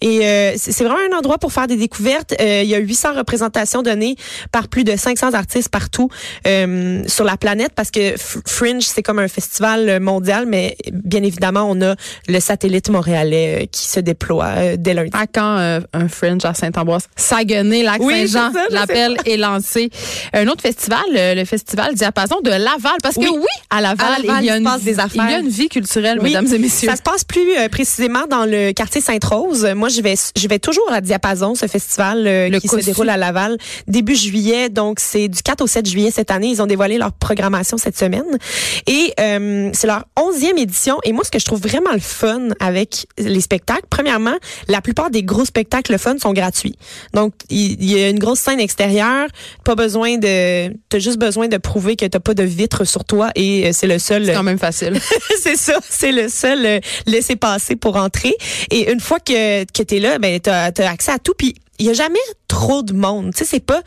Et 0.00 0.26
euh, 0.26 0.52
c'est 0.56 0.72
c'est 0.72 0.88
vraiment 0.88 1.14
un 1.14 1.16
endroit 1.16 1.38
pour 1.38 1.52
faire 1.52 1.68
des 1.68 1.76
découvertes. 1.76 2.34
Euh, 2.40 2.62
il 2.64 2.68
y 2.68 2.74
a 2.74 2.78
800 2.78 3.12
représentations 3.14 3.82
données 3.82 4.16
par 4.50 4.66
plus 4.66 4.82
de 4.82 4.96
500 4.96 5.34
artistes 5.34 5.68
partout 5.72 6.08
euh, 6.46 7.02
sur 7.08 7.24
la 7.24 7.36
planète 7.36 7.72
parce 7.74 7.90
que 7.90 8.14
Fringe 8.46 8.84
c'est 8.84 9.02
comme 9.02 9.18
un 9.18 9.28
festival 9.28 9.98
mondial, 10.00 10.46
mais 10.46 10.76
bien 10.92 11.22
évidemment 11.24 11.66
on 11.68 11.80
a 11.82 11.96
le 12.28 12.40
satellite 12.40 12.88
montréalais 12.90 13.62
euh, 13.62 13.66
qui 13.70 13.86
se 13.86 13.98
déploie 14.00 14.46
euh, 14.56 14.76
dès 14.78 14.94
lundi. 14.94 15.10
À 15.14 15.26
quand 15.26 15.56
euh, 15.58 15.80
un 15.92 16.08
Fringe 16.08 16.44
à 16.44 16.54
Saint-Ambroise? 16.54 17.08
Saguenay, 17.16 17.82
Lac-Saint-Jean. 17.82 18.52
L'appel 18.70 19.16
est 19.26 19.36
lancé. 19.36 19.90
Un 20.32 20.46
autre 20.48 20.62
festival, 20.62 21.00
euh, 21.16 21.34
le 21.34 21.44
festival 21.44 21.94
Diapason 21.94 22.36
de 22.44 22.50
Laval. 22.50 22.92
Parce 23.02 23.16
Oui. 23.16 23.24
que 23.26 23.30
oui, 23.30 23.46
à 23.70 23.80
Laval, 23.80 24.06
À 24.06 24.18
Laval, 24.22 24.42
il, 24.42 24.46
y 24.46 24.50
a 24.50 24.56
une, 24.58 24.64
passe 24.64 24.82
des 24.82 25.00
affaires. 25.00 25.24
il 25.26 25.30
y 25.32 25.34
a 25.34 25.38
une 25.38 25.48
vie 25.48 25.68
culturelle, 25.68 26.18
Oui. 26.20 26.30
mesdames 26.30 26.52
et 26.52 26.58
messieurs. 26.58 26.88
Ça 26.90 26.96
se 26.96 27.02
passe 27.02 27.24
plus 27.24 27.56
euh, 27.58 27.68
précisément 27.68 28.26
dans 28.28 28.44
le 28.44 28.72
quartier 28.72 29.00
Sainte-Rose. 29.00 29.66
Moi, 29.74 29.88
je 29.88 30.00
vais, 30.02 30.14
je 30.36 30.48
vais 30.48 30.58
toujours 30.58 30.90
à 30.92 31.00
Diapason, 31.00 31.54
ce 31.54 31.66
festival 31.66 32.26
euh, 32.26 32.48
Le 32.48 32.58
qui 32.60 32.66
Cossu. 32.68 32.82
se 32.82 32.86
déroule 32.86 33.08
à 33.08 33.16
Laval 33.16 33.56
début 33.88 34.14
juillet. 34.16 34.68
Donc, 34.68 35.00
c'est 35.00 35.28
du 35.28 35.42
4 35.42 35.61
au 35.62 35.66
7 35.66 35.88
juillet 35.88 36.10
cette 36.10 36.30
année. 36.30 36.48
Ils 36.48 36.62
ont 36.62 36.66
dévoilé 36.66 36.98
leur 36.98 37.12
programmation 37.12 37.78
cette 37.78 37.98
semaine. 37.98 38.38
Et 38.86 39.12
euh, 39.20 39.70
c'est 39.72 39.86
leur 39.86 40.04
onzième 40.18 40.58
édition. 40.58 40.98
Et 41.04 41.12
moi, 41.12 41.24
ce 41.24 41.30
que 41.30 41.38
je 41.38 41.44
trouve 41.44 41.60
vraiment 41.60 41.92
le 41.92 42.00
fun 42.00 42.48
avec 42.60 43.06
les 43.18 43.40
spectacles, 43.40 43.86
premièrement, 43.90 44.36
la 44.68 44.80
plupart 44.80 45.10
des 45.10 45.22
gros 45.22 45.44
spectacles 45.44 45.92
le 45.92 45.98
fun 45.98 46.16
sont 46.18 46.32
gratuits. 46.32 46.76
Donc, 47.12 47.34
il, 47.50 47.84
y 47.84 48.02
a 48.02 48.08
une 48.08 48.18
grosse 48.18 48.40
scène 48.40 48.60
extérieure. 48.60 49.28
Pas 49.64 49.74
besoin 49.74 50.18
de... 50.18 50.72
T'as 50.88 50.98
juste 50.98 51.18
besoin 51.18 51.48
de 51.48 51.56
prouver 51.56 51.96
que 51.96 52.06
t'as 52.06 52.20
pas 52.20 52.34
de 52.34 52.42
vitre 52.42 52.84
sur 52.84 53.04
toi 53.04 53.30
et 53.34 53.68
euh, 53.68 53.70
c'est 53.72 53.86
le 53.86 53.98
seul... 53.98 54.26
C'est 54.26 54.34
quand 54.34 54.42
même 54.42 54.58
facile. 54.58 54.98
c'est 55.42 55.56
ça, 55.56 55.78
c'est 55.88 56.12
le 56.12 56.28
seul 56.28 56.64
euh, 56.64 56.80
laisser 57.06 57.36
passer 57.36 57.76
pour 57.76 57.96
entrer. 57.96 58.34
Et 58.70 58.90
une 58.90 59.00
fois 59.00 59.20
que, 59.20 59.64
que 59.64 59.82
tu 59.82 59.96
es 59.96 60.00
là, 60.00 60.18
ben 60.18 60.40
t'as 60.40 60.70
as 60.76 60.90
accès 60.90 61.12
à 61.12 61.18
tout. 61.18 61.34
Puis 61.36 61.54
il 61.78 61.86
y 61.86 61.90
a 61.90 61.94
jamais 61.94 62.18
trop 62.48 62.82
de 62.82 62.92
monde. 62.92 63.32
Tu 63.32 63.38
sais, 63.38 63.44
c'est 63.44 63.60
pas 63.60 63.82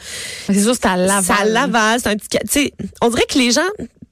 c'est 0.48 0.62
sûr, 0.62 0.76
c'est 0.76 0.88
à 0.88 0.98
Laval. 0.98 1.24
c'est 1.24 1.42
à 1.42 1.46
Laval, 1.46 2.00
c'est 2.02 2.10
un 2.10 2.16
petit. 2.16 2.28
Tu 2.30 2.40
sais, 2.48 2.74
on 3.02 3.10
dirait 3.10 3.26
que 3.26 3.38
les 3.38 3.52
gens 3.52 3.62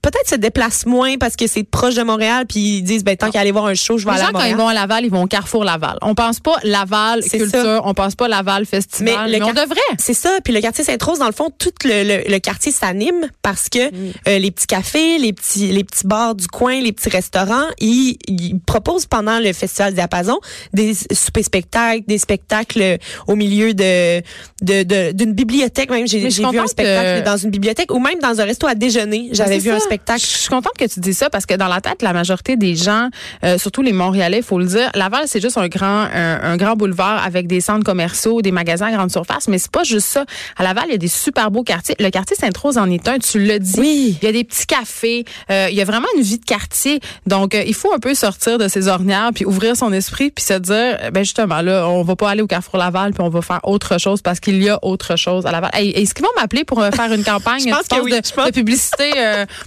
peut-être 0.04 0.30
se 0.30 0.36
déplacent 0.36 0.86
moins 0.86 1.18
parce 1.18 1.36
que 1.36 1.48
c'est 1.48 1.64
proche 1.64 1.96
de 1.96 2.04
Montréal, 2.04 2.46
puis 2.48 2.60
ils 2.78 2.82
disent 2.84 3.04
ben 3.04 3.18
tant 3.18 3.32
qu'à 3.32 3.40
aller 3.40 3.52
voir 3.52 3.66
un 3.66 3.74
show, 3.74 3.98
je 3.98 4.06
vais 4.06 4.12
Les 4.12 4.18
aller 4.18 4.24
à 4.24 4.26
gens, 4.28 4.32
quand 4.34 4.38
Montréal. 4.40 4.56
ils 4.56 4.62
vont 4.62 4.68
à 4.68 4.74
Laval, 4.76 5.06
ils 5.06 5.10
vont 5.12 5.24
au 5.24 5.28
Carrefour 5.28 5.64
Laval. 5.64 5.98
On 6.04 6.14
pense 6.14 6.40
pas 6.40 6.58
Laval 6.64 7.24
C'est 7.26 7.40
culture, 7.40 7.64
ça. 7.64 7.82
on 7.84 7.94
pense 7.96 8.14
pas 8.16 8.28
Laval 8.28 8.66
festival, 8.68 9.16
Mais 9.32 9.32
mais, 9.32 9.40
le 9.40 9.46
on 9.46 9.54
devrait. 9.54 9.80
C'est 9.98 10.14
ça. 10.14 10.30
Puis 10.44 10.54
le 10.54 10.62
quartier 10.62 10.84
Sainte-Rose, 10.84 11.18
dans 11.20 11.26
le 11.26 11.32
fond, 11.32 11.50
tout 11.58 11.72
le, 11.86 12.04
le, 12.04 12.30
le 12.32 12.40
quartier 12.40 12.72
s'anime 12.72 13.30
parce 13.42 13.70
que 13.70 13.90
Mm. 13.90 14.12
euh, 14.28 14.40
les 14.40 14.52
petits 14.52 14.68
cafés, 14.68 15.18
les 15.18 15.34
petits, 15.34 15.68
les 15.72 15.84
petits 15.84 16.06
bars 16.06 16.36
du 16.36 16.48
coin, 16.48 16.80
les 16.82 16.92
petits 16.92 17.10
restaurants, 17.10 17.66
ils, 17.80 18.18
ils 18.28 18.60
proposent 18.60 19.06
pendant 19.06 19.40
le 19.40 19.54
festival 19.54 19.94
Diapason 19.94 20.38
des 20.74 20.94
soupers 20.94 21.44
spectacles, 21.46 22.04
des 22.08 22.18
spectacles 22.18 22.98
au 23.28 23.36
milieu 23.36 23.74
de 23.74 24.22
de- 24.62 24.84
de- 24.84 25.12
d'une 25.14 25.34
bibliothèque. 25.34 25.90
Même 25.90 26.08
j'ai 26.08 26.20
vu 26.20 26.28
un 26.60 26.68
spectacle 26.68 27.22
que- 27.22 27.26
dans 27.26 27.38
une 27.38 27.50
bibliothèque 27.52 27.92
ou 27.94 28.00
même 28.00 28.20
dans 28.22 28.42
un 28.42 28.46
resto 28.46 28.68
à 28.68 28.76
déjeuner. 28.76 29.30
J'avais 29.32 29.60
vu 29.60 29.70
un 29.72 29.80
ça. 29.80 29.86
Spectacle. 29.94 30.22
Je 30.22 30.26
suis 30.26 30.50
contente 30.50 30.74
que 30.78 30.86
tu 30.86 31.00
dis 31.00 31.14
ça 31.14 31.30
parce 31.30 31.46
que 31.46 31.54
dans 31.54 31.68
la 31.68 31.80
tête, 31.80 32.02
la 32.02 32.14
majorité 32.14 32.56
des 32.56 32.76
gens, 32.76 33.10
euh, 33.44 33.60
surtout 33.60 33.84
les 33.84 33.94
Montréalais, 33.94 34.42
faut 34.42 34.58
le 34.58 34.66
dire, 34.66 34.90
Laval, 34.96 35.26
c'est 35.28 35.40
juste 35.40 35.58
un 35.58 35.68
grand, 35.68 36.08
un, 36.14 36.58
grand 36.58 36.76
boulevard 36.76 37.24
avec 37.24 37.48
des 37.48 37.62
centres 37.62 37.84
commerciaux, 37.84 38.42
des 38.42 38.52
magasins 38.52 38.88
à 38.88 38.92
grande 38.92 39.12
surface, 39.12 39.48
mais 39.48 39.60
c'est 39.60 39.72
pas 39.72 39.84
juste 39.84 40.08
ça. 40.08 40.26
À 40.58 40.64
Laval, 40.64 40.86
il 40.88 40.92
y 40.94 40.96
a 40.96 40.98
des 40.98 41.08
super 41.08 41.52
beaux 41.52 41.64
quartiers. 41.64 41.96
Le 42.00 42.10
quartier 42.10 42.36
Sainte-Rose 42.36 42.78
en 42.78 42.90
est 42.90 43.08
un, 43.08 43.20
tu 43.20 43.44
l'as 43.44 43.60
dit. 43.60 43.80
Oui. 43.80 44.18
Il 44.22 44.26
y 44.26 44.30
a 44.30 44.32
des 44.32 44.44
petits 44.44 44.66
cafés. 44.66 45.26
Euh, 45.52 45.68
il 45.70 45.76
y 45.76 45.82
a 45.82 45.86
vraiment 45.86 46.08
une 46.18 46.24
vie 46.24 46.40
de 46.40 46.46
quartier. 46.46 47.00
Donc, 47.28 47.54
euh, 47.54 47.64
il 47.66 47.76
faut 47.76 47.94
un 47.94 48.00
peu 48.00 48.16
sortir 48.16 48.58
de 48.58 48.68
ses 48.68 48.88
ornières 48.88 49.30
puis 49.34 49.46
ouvrir 49.46 49.76
son 49.76 49.94
esprit 49.94 50.32
puis 50.32 50.44
se 50.44 50.56
dire, 50.56 51.12
ben 51.12 51.24
justement, 51.24 51.62
là, 51.62 51.88
on 51.88 52.04
va 52.04 52.16
pas 52.16 52.32
aller 52.32 52.42
au 52.42 52.48
Carrefour 52.48 52.78
Laval 52.78 53.14
puis 53.14 53.22
on 53.22 53.30
va 53.30 53.42
faire 53.42 53.60
autre 53.64 54.00
chose 54.00 54.22
parce 54.22 54.40
qu'il 54.40 54.62
y 54.64 54.70
a 54.70 54.80
autre 54.82 55.18
chose 55.18 55.46
à 55.46 55.52
Laval. 55.52 55.70
Est-ce 55.76 56.16
qu'ils 56.16 56.26
vont 56.26 56.32
m'appeler 56.36 56.64
pour 56.64 56.84
faire 56.84 57.14
une 57.14 57.24
campagne 57.34 57.62
je 57.64 57.70
pense 57.70 57.88
que 57.88 58.02
oui. 58.02 58.12
de, 58.12 58.52
publicité 58.52 59.12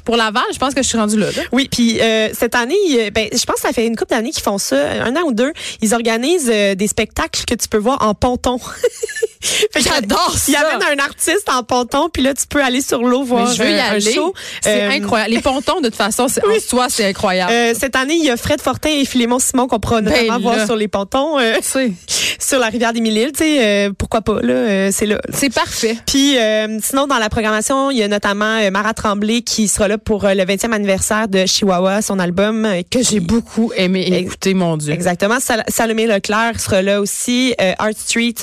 pour 0.04 0.15
Laval? 0.16 0.44
Je 0.52 0.58
pense 0.58 0.74
que 0.74 0.82
je 0.82 0.88
suis 0.88 0.98
rendue 0.98 1.18
là. 1.18 1.28
Oui, 1.52 1.68
puis 1.70 2.00
cette 2.32 2.54
année, 2.54 3.10
ben, 3.10 3.28
je 3.32 3.44
pense 3.44 3.56
que 3.56 3.62
ça 3.62 3.72
fait 3.72 3.86
une 3.86 3.96
couple 3.96 4.10
d'années 4.10 4.30
qu'ils 4.30 4.42
font 4.42 4.58
ça, 4.58 4.76
un 5.02 5.14
an 5.16 5.22
ou 5.26 5.32
deux. 5.32 5.52
Ils 5.82 5.94
organisent 5.94 6.46
des 6.46 6.86
spectacles 6.86 7.44
que 7.46 7.54
tu 7.54 7.68
peux 7.68 7.78
voir 7.78 8.02
en 8.02 8.14
ponton. 8.14 8.58
J'adore 9.76 10.36
ça. 10.36 10.44
Il 10.48 10.52
y 10.52 10.56
avait 10.56 10.84
un 10.84 11.04
artiste 11.04 11.48
en 11.48 11.62
ponton, 11.62 12.08
puis 12.12 12.22
là, 12.22 12.34
tu 12.34 12.46
peux 12.46 12.62
aller 12.62 12.80
sur 12.80 13.02
l'eau 13.02 13.22
voir 13.22 13.52
je 13.52 13.62
veux 13.62 13.70
y 13.70 13.78
aller. 13.78 14.12
show. 14.12 14.34
C'est 14.60 14.82
euh, 14.82 14.90
incroyable. 14.90 15.32
Les 15.32 15.40
pontons, 15.40 15.80
de 15.80 15.86
toute 15.86 15.96
façon, 15.96 16.24
en 16.26 16.60
soi, 16.60 16.86
c'est 16.88 17.06
incroyable. 17.06 17.52
Euh, 17.52 17.74
cette 17.78 17.96
année, 17.96 18.14
il 18.14 18.24
y 18.24 18.30
a 18.30 18.36
Fred 18.36 18.60
Fortin 18.60 18.90
et 18.90 19.04
Philémon 19.04 19.38
Simon 19.38 19.66
qu'on 19.66 19.78
pourra 19.78 20.00
ben 20.00 20.12
notamment 20.12 20.40
voir 20.40 20.66
sur 20.66 20.76
les 20.76 20.88
pontons. 20.88 21.38
Euh, 21.38 21.54
sur 22.38 22.58
la 22.58 22.68
rivière 22.68 22.92
des 22.92 23.00
Mille-Îles, 23.00 23.32
tu 23.32 23.44
sais, 23.44 23.90
pourquoi 23.98 24.22
pas, 24.22 24.40
là, 24.42 24.90
c'est 24.92 25.06
là. 25.06 25.20
C'est 25.32 25.52
parfait. 25.52 25.96
Puis, 26.06 26.36
sinon, 26.82 27.06
dans 27.06 27.18
la 27.18 27.28
programmation, 27.28 27.90
il 27.90 27.98
y 27.98 28.02
a 28.02 28.08
notamment 28.08 28.70
Mara 28.70 28.94
Tremblay 28.94 29.42
qui 29.42 29.68
sera 29.68 29.88
là 29.88 29.98
pour 30.06 30.22
le 30.24 30.42
20e 30.44 30.72
anniversaire 30.72 31.28
de 31.28 31.44
Chihuahua, 31.44 32.00
son 32.00 32.18
album. 32.18 32.66
que 32.90 33.02
j'ai 33.02 33.20
beaucoup 33.20 33.72
aimé 33.76 34.06
écouter, 34.06 34.54
mon 34.54 34.78
Dieu. 34.78 34.94
Exactement. 34.94 35.36
Salomé 35.68 36.06
Leclerc 36.06 36.58
sera 36.58 36.80
là 36.80 37.00
aussi. 37.02 37.54
Art 37.78 37.90
Street, 37.94 38.34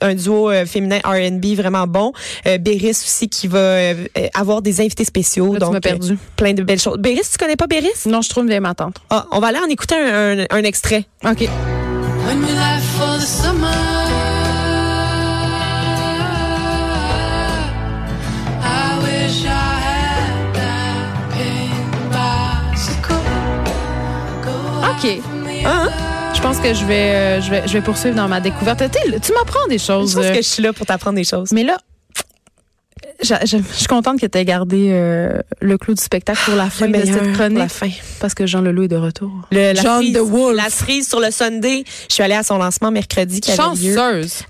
un 0.00 0.14
duo 0.14 0.52
féminin 0.66 1.00
R&B 1.04 1.56
vraiment 1.56 1.86
bon. 1.86 2.12
Euh, 2.46 2.58
Béris 2.58 2.90
aussi 2.90 3.28
qui 3.28 3.48
va 3.48 3.58
euh, 3.58 3.94
avoir 4.34 4.62
des 4.62 4.80
invités 4.80 5.04
spéciaux. 5.04 5.56
donc, 5.58 5.80
perdu. 5.80 6.18
plein 6.36 6.52
de 6.52 6.62
belles 6.62 6.80
choses. 6.80 6.98
Béris, 6.98 7.22
tu 7.30 7.38
connais 7.38 7.56
pas 7.56 7.66
Béris? 7.66 7.88
Non, 8.06 8.22
je 8.22 8.28
trouve 8.28 8.44
une 8.44 8.50
vieille 8.50 8.60
m'attendre. 8.60 9.00
Ah, 9.10 9.26
on 9.32 9.40
va 9.40 9.48
aller 9.48 9.58
en 9.58 9.68
écouter 9.68 9.94
un, 9.94 10.40
un, 10.40 10.46
un 10.50 10.62
extrait. 10.64 11.04
OK. 11.24 11.48
OK. 24.96 25.20
Hein? 25.64 25.90
Je 26.34 26.40
pense 26.40 26.58
que 26.58 26.74
je 26.74 26.84
vais, 26.84 27.14
euh, 27.14 27.40
je 27.40 27.50
vais, 27.50 27.66
je 27.66 27.72
vais 27.72 27.80
poursuivre 27.80 28.14
dans 28.16 28.28
ma 28.28 28.40
découverte. 28.40 28.82
Tu 29.22 29.32
m'apprends 29.32 29.66
des 29.68 29.78
choses. 29.78 30.12
Je 30.12 30.16
pense 30.16 30.28
que 30.28 30.36
je 30.36 30.48
suis 30.48 30.62
là 30.62 30.72
pour 30.72 30.86
t'apprendre 30.86 31.16
des 31.16 31.24
choses. 31.24 31.52
Mais 31.52 31.64
là, 31.64 31.78
je, 33.22 33.58
suis 33.72 33.86
contente 33.86 34.20
que 34.20 34.26
tu 34.26 34.38
aies 34.38 34.44
gardé 34.44 34.88
euh, 34.90 35.38
le 35.60 35.78
clou 35.78 35.94
du 35.94 36.02
spectacle 36.02 36.40
pour 36.44 36.54
la 36.54 36.70
fin 36.70 36.88
de 36.88 37.04
cette 37.04 37.32
chronique. 37.32 37.58
La 37.58 37.68
fin. 37.68 37.90
Parce 38.20 38.34
que 38.34 38.46
Jean 38.46 38.60
Leloup 38.60 38.84
est 38.84 38.88
de 38.88 38.96
retour. 38.96 39.30
Le, 39.50 39.72
la 39.72 39.82
John 39.82 40.12
the 40.12 40.18
Wolf. 40.18 40.56
La 40.56 40.70
cerise 40.70 41.08
sur 41.08 41.20
le 41.20 41.30
Sunday. 41.30 41.84
Je 42.08 42.14
suis 42.14 42.22
allée 42.22 42.34
à 42.34 42.42
son 42.42 42.58
lancement 42.58 42.90
mercredi 42.90 43.40
qui 43.40 43.52
avait 43.52 43.74
lieu 43.76 43.96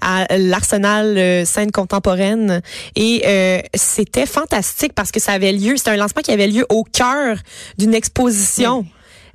à 0.01 0.27
l'Arsenal 0.39 1.17
euh, 1.19 1.45
scène 1.45 1.71
contemporaine 1.71 2.61
et 2.95 3.23
euh, 3.27 3.61
c'était 3.75 4.27
fantastique 4.27 4.93
parce 4.95 5.11
que 5.11 5.21
ça 5.21 5.33
avait 5.33 5.53
lieu. 5.53 5.77
C'était 5.77 5.91
un 5.91 5.97
lancement 5.97 6.23
qui 6.23 6.33
avait 6.33 6.49
lieu 6.49 6.67
au 6.69 6.85
cœur 6.85 7.39
d'une 7.79 7.95
exposition. 7.95 8.85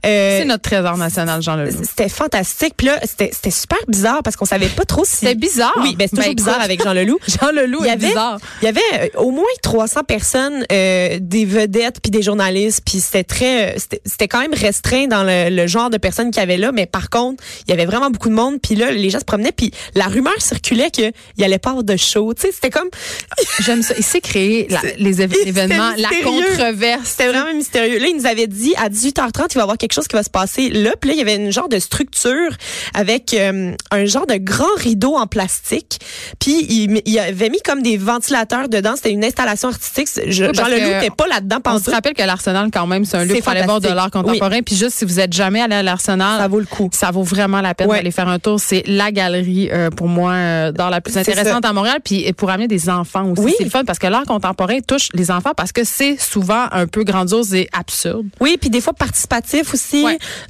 Euh, 0.05 0.39
c'est 0.39 0.45
notre 0.45 0.63
trésor 0.63 0.97
national, 0.97 1.41
Jean 1.41 1.55
Leloup. 1.55 1.83
C'était 1.83 2.09
fantastique. 2.09 2.73
Puis 2.75 2.87
là, 2.87 2.99
c'était 3.03 3.51
super 3.51 3.77
bizarre 3.87 4.23
parce 4.23 4.35
qu'on 4.35 4.45
savait 4.45 4.67
pas 4.67 4.85
trop 4.85 5.05
si. 5.05 5.17
C'était 5.17 5.35
bizarre. 5.35 5.77
Oui, 5.81 5.95
ben 5.95 6.07
c'est 6.09 6.15
toujours 6.15 6.33
ben, 6.33 6.35
bizarre 6.35 6.61
avec 6.61 6.83
Jean 6.83 6.93
Leloup. 6.93 7.19
Jean 7.27 7.51
Leloup 7.51 7.81
il 7.81 7.87
y 7.87 7.89
avait, 7.89 8.07
bizarre. 8.07 8.39
Il 8.61 8.65
y 8.65 8.67
avait 8.67 8.81
euh, 8.93 9.19
au 9.19 9.31
moins 9.31 9.43
300 9.61 10.01
personnes, 10.03 10.65
euh, 10.71 11.17
des 11.21 11.45
vedettes 11.45 11.99
puis 12.01 12.09
des 12.09 12.21
journalistes. 12.21 12.81
Puis 12.85 12.99
c'était 12.99 13.23
très, 13.23 13.75
c'était 13.77 14.27
quand 14.27 14.41
même 14.41 14.53
restreint 14.53 15.07
dans 15.07 15.23
le, 15.23 15.67
genre 15.67 15.89
de 15.89 15.97
personnes 15.97 16.31
qu'il 16.31 16.39
y 16.39 16.43
avait 16.43 16.57
là. 16.57 16.71
Mais 16.71 16.87
par 16.87 17.09
contre, 17.09 17.43
il 17.67 17.69
y 17.69 17.73
avait 17.73 17.85
vraiment 17.85 18.09
beaucoup 18.09 18.29
de 18.29 18.33
monde. 18.33 18.59
Puis 18.61 18.75
là, 18.75 18.91
les 18.91 19.09
gens 19.09 19.19
se 19.19 19.25
promenaient. 19.25 19.51
Puis 19.51 19.71
la 19.93 20.05
rumeur 20.05 20.33
circulait 20.39 20.89
qu'il 20.89 21.11
y 21.37 21.43
allait 21.43 21.59
pas 21.59 21.71
avoir 21.71 21.83
de 21.83 21.95
show. 21.95 22.33
Tu 22.33 22.41
sais, 22.41 22.51
c'était 22.51 22.71
comme. 22.71 22.89
J'aime 23.59 23.83
ça. 23.83 23.93
Il 23.97 24.03
s'est 24.03 24.21
créé 24.21 24.67
les 24.97 25.21
événements, 25.47 25.91
la 25.97 26.09
controverse. 26.23 27.01
C'était 27.05 27.27
vraiment 27.27 27.53
mystérieux. 27.53 27.99
Là, 27.99 28.07
il 28.07 28.17
nous 28.17 28.25
avait 28.25 28.47
dit 28.47 28.73
à 28.77 28.89
18h30, 28.89 29.47
il 29.51 29.55
va 29.55 29.59
y 29.59 29.61
avoir 29.61 29.77
quelque 29.77 29.90
chose 29.93 30.07
qui 30.07 30.15
va 30.15 30.23
se 30.23 30.29
passer 30.29 30.69
là. 30.69 30.91
Puis 30.99 31.09
là, 31.09 31.15
il 31.15 31.19
y 31.19 31.21
avait 31.21 31.35
une 31.35 31.51
genre 31.51 31.69
de 31.69 31.79
structure 31.79 32.51
avec 32.93 33.33
euh, 33.33 33.73
un 33.91 34.05
genre 34.05 34.27
de 34.27 34.35
grand 34.35 34.73
rideau 34.77 35.15
en 35.15 35.27
plastique. 35.27 35.99
Puis 36.39 36.65
il, 36.69 37.01
il, 37.05 37.19
avait 37.19 37.49
mis 37.49 37.61
comme 37.61 37.81
des 37.81 37.97
ventilateurs 37.97 38.69
dedans. 38.69 38.93
C'était 38.95 39.11
une 39.11 39.23
installation 39.23 39.69
artistique. 39.69 40.09
Je, 40.27 40.53
Jean 40.53 40.67
Leloup 40.67 40.93
n'était 40.93 41.09
pas 41.09 41.27
là-dedans. 41.27 41.57
On 41.65 41.79
se 41.79 41.89
rappelle 41.89 42.13
que 42.13 42.23
l'Arsenal, 42.23 42.69
quand 42.71 42.87
même, 42.87 43.05
c'est 43.05 43.17
un 43.17 43.25
lieu 43.25 43.35
pour 43.39 43.49
aller 43.49 43.63
voir 43.63 43.81
de 43.81 43.89
l'art 43.89 44.11
contemporain. 44.11 44.61
Puis 44.61 44.75
juste, 44.75 44.97
si 44.97 45.05
vous 45.05 45.19
êtes 45.19 45.33
jamais 45.33 45.61
allé 45.61 45.75
à 45.75 45.83
l'Arsenal, 45.83 46.39
ça 46.39 46.47
vaut 46.47 46.59
le 46.59 46.65
coup. 46.65 46.89
Ça 46.93 47.11
vaut 47.11 47.23
vraiment 47.23 47.61
la 47.61 47.73
peine 47.73 47.89
d'aller 47.89 48.11
faire 48.11 48.27
un 48.27 48.39
tour. 48.39 48.59
C'est 48.59 48.83
la 48.87 49.11
galerie, 49.11 49.69
euh, 49.71 49.89
pour 49.89 50.07
moi, 50.07 50.31
euh, 50.33 50.71
d'art 50.71 50.89
la 50.89 51.01
plus 51.01 51.17
intéressante 51.17 51.65
à 51.65 51.73
Montréal. 51.73 51.99
Puis 52.03 52.31
pour 52.33 52.49
amener 52.49 52.67
des 52.67 52.89
enfants 52.89 53.29
aussi. 53.31 53.41
Oui. 53.41 53.53
C'est 53.57 53.63
le 53.63 53.69
fun 53.69 53.83
parce 53.85 53.99
que 53.99 54.07
l'art 54.07 54.25
contemporain 54.25 54.79
touche 54.79 55.09
les 55.13 55.31
enfants 55.31 55.51
parce 55.55 55.71
que 55.71 55.83
c'est 55.83 56.19
souvent 56.19 56.65
un 56.71 56.87
peu 56.87 57.03
grandiose 57.03 57.53
et 57.53 57.69
absurde. 57.73 58.25
Oui, 58.39 58.57
puis 58.59 58.69
des 58.69 58.81
fois 58.81 58.93
participatif 58.93 59.73
aussi. 59.73 59.80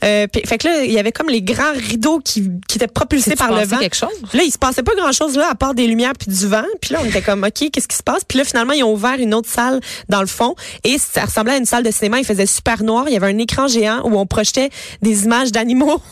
Euh, 0.04 0.28
fait 0.34 0.58
que 0.58 0.68
là, 0.68 0.84
il 0.84 0.92
y 0.92 1.00
avait 1.00 1.12
comme 1.12 1.30
les 1.30 1.42
grands 1.42 1.74
rideaux 1.74 2.20
qui, 2.20 2.50
qui 2.68 2.78
étaient 2.78 2.88
propulsés 2.88 3.36
par 3.36 3.52
le 3.52 3.66
vent. 3.66 3.78
quelque 3.78 3.96
chose? 3.96 4.10
Là, 4.34 4.44
il 4.44 4.52
se 4.52 4.58
passait 4.58 4.84
pas 4.84 4.96
grand-chose 4.96 5.36
là, 5.36 5.50
à 5.52 5.56
part 5.56 5.74
des 5.74 5.88
lumières 5.88 6.14
puis 6.18 6.32
du 6.32 6.48
vent. 6.48 6.66
Puis 6.82 6.94
là, 6.94 7.00
on 7.04 7.06
était 7.06 7.22
comme, 7.22 7.44
OK, 7.44 7.70
qu'est-ce 7.72 7.88
qui 7.88 7.98
se 7.98 8.04
passe? 8.04 8.24
Puis 8.24 8.38
là, 8.38 8.44
finalement, 8.44 8.74
ils 8.74 8.84
ont 8.84 8.94
ouvert 8.94 9.16
une 9.18 9.34
autre 9.34 9.50
salle 9.50 9.80
dans 10.10 10.22
le 10.22 10.28
fond. 10.28 10.56
Et 10.84 10.98
ça 10.98 11.26
ressemblait 11.26 11.54
à 11.54 11.58
une 11.58 11.66
salle 11.66 11.84
de 11.84 11.92
cinéma. 11.92 12.20
Il 12.20 12.26
faisait 12.26 12.46
super 12.46 12.84
noir. 12.84 13.06
Il 13.08 13.14
y 13.14 13.18
avait 13.18 13.28
un 13.28 13.38
écran 13.38 13.68
géant 13.68 14.02
où 14.04 14.18
on 14.18 14.26
projetait 14.26 14.70
des 15.02 15.26
images 15.26 15.52
d'animaux. 15.52 16.02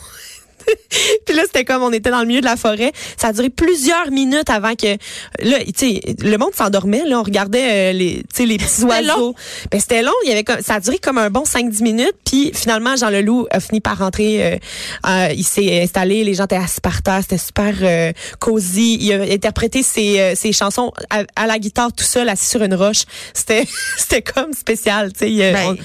puis 1.26 1.34
là, 1.34 1.42
c'était 1.46 1.64
comme 1.64 1.82
on 1.82 1.92
était 1.92 2.10
dans 2.10 2.20
le 2.20 2.26
milieu 2.26 2.40
de 2.40 2.46
la 2.46 2.56
forêt. 2.56 2.92
Ça 3.16 3.28
a 3.28 3.32
duré 3.32 3.50
plusieurs 3.50 4.10
minutes 4.10 4.50
avant 4.50 4.74
que 4.74 4.96
là, 5.38 5.58
tu 5.64 5.72
sais, 5.76 6.00
le 6.22 6.36
monde 6.36 6.54
s'endormait. 6.54 7.04
Là, 7.06 7.20
on 7.20 7.22
regardait 7.22 7.90
euh, 7.90 7.92
les, 7.92 8.16
tu 8.16 8.24
sais, 8.32 8.46
les 8.46 8.58
petits 8.58 8.84
oiseaux. 8.84 9.34
Ben 9.70 9.80
c'était 9.80 10.02
long. 10.02 10.12
Il 10.24 10.28
y 10.28 10.32
avait 10.32 10.44
comme, 10.44 10.60
ça 10.60 10.74
a 10.74 10.80
duré 10.80 10.98
comme 10.98 11.18
un 11.18 11.30
bon 11.30 11.44
5-10 11.44 11.82
minutes. 11.82 12.14
Puis 12.24 12.52
finalement, 12.54 12.96
Jean 12.96 13.10
Leloup 13.10 13.46
a 13.50 13.60
fini 13.60 13.80
par 13.80 13.98
rentrer. 13.98 14.44
Euh, 14.44 14.56
euh, 15.06 15.28
il 15.34 15.44
s'est 15.44 15.82
installé. 15.82 16.24
Les 16.24 16.34
gens 16.34 16.44
étaient 16.44 16.56
assis 16.56 16.80
par 16.80 17.02
terre. 17.02 17.20
C'était 17.22 17.38
super 17.38 17.74
cosy. 18.38 18.98
Il 19.00 19.12
a 19.12 19.22
interprété 19.22 19.82
ses, 19.82 20.34
ses 20.34 20.52
chansons 20.52 20.92
à, 21.10 21.46
la 21.46 21.58
guitare 21.58 21.92
tout 21.92 22.04
seul, 22.04 22.28
assis 22.28 22.46
sur 22.46 22.62
une 22.62 22.74
roche. 22.74 23.04
C'était, 23.34 23.66
c'était 23.98 24.22
comme 24.22 24.52
spécial. 24.52 25.12
Tu 25.12 25.36
sais, 25.36 25.52
ben, 25.52 25.76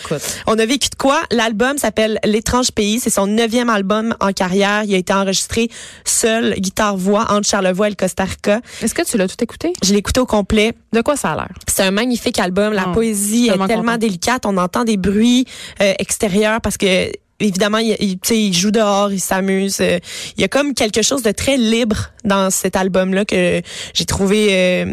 on, 0.48 0.54
on 0.54 0.60
a 0.60 0.66
vécu 0.66 0.90
de 0.90 0.96
quoi? 0.96 1.22
L'album 1.32 1.78
s'appelle 1.78 2.20
L'étrange 2.24 2.72
pays. 2.72 3.00
C'est 3.00 3.10
son 3.10 3.28
neuvième 3.28 3.70
album 3.70 4.16
en 4.20 4.32
carrière. 4.32 4.75
Il 4.84 4.94
a 4.94 4.98
été 4.98 5.14
enregistré 5.14 5.70
seul, 6.04 6.56
guitare-voix, 6.56 7.28
entre 7.30 7.48
Charlevoix 7.48 7.88
et 7.88 7.92
le 7.92 7.96
Costa 7.96 8.26
Rica. 8.26 8.62
Est-ce 8.82 8.94
que 8.94 9.04
tu 9.04 9.18
l'as 9.18 9.28
tout 9.28 9.42
écouté? 9.44 9.74
Je 9.84 9.92
l'ai 9.92 10.00
écouté 10.00 10.20
au 10.20 10.26
complet. 10.26 10.74
De 10.94 11.02
quoi 11.02 11.16
ça 11.16 11.32
a 11.32 11.36
l'air? 11.36 11.50
C'est 11.68 11.84
un 11.84 11.92
magnifique 11.92 12.40
album. 12.40 12.74
La 12.74 12.86
ah, 12.88 12.94
poésie 12.94 13.50
est 13.50 13.68
tellement 13.68 13.98
délicate. 13.98 14.46
On 14.46 14.58
entend 14.58 14.84
des 14.84 14.98
bruits 14.98 15.46
euh, 15.82 15.94
extérieurs 16.00 16.62
parce 16.62 16.78
que 16.78 17.12
évidemment, 17.40 17.80
il, 17.80 17.96
il, 18.00 18.18
il 18.32 18.54
joue 18.54 18.72
dehors, 18.72 19.12
il 19.12 19.20
s'amuse. 19.20 19.78
Euh, 19.82 20.00
il 20.38 20.42
y 20.42 20.44
a 20.44 20.48
comme 20.48 20.74
quelque 20.74 21.02
chose 21.02 21.22
de 21.22 21.32
très 21.32 21.58
libre 21.58 22.12
dans 22.24 22.50
cet 22.50 22.76
album-là 22.76 23.26
que 23.26 23.62
j'ai 23.94 24.06
trouvé 24.06 24.48
euh, 24.52 24.86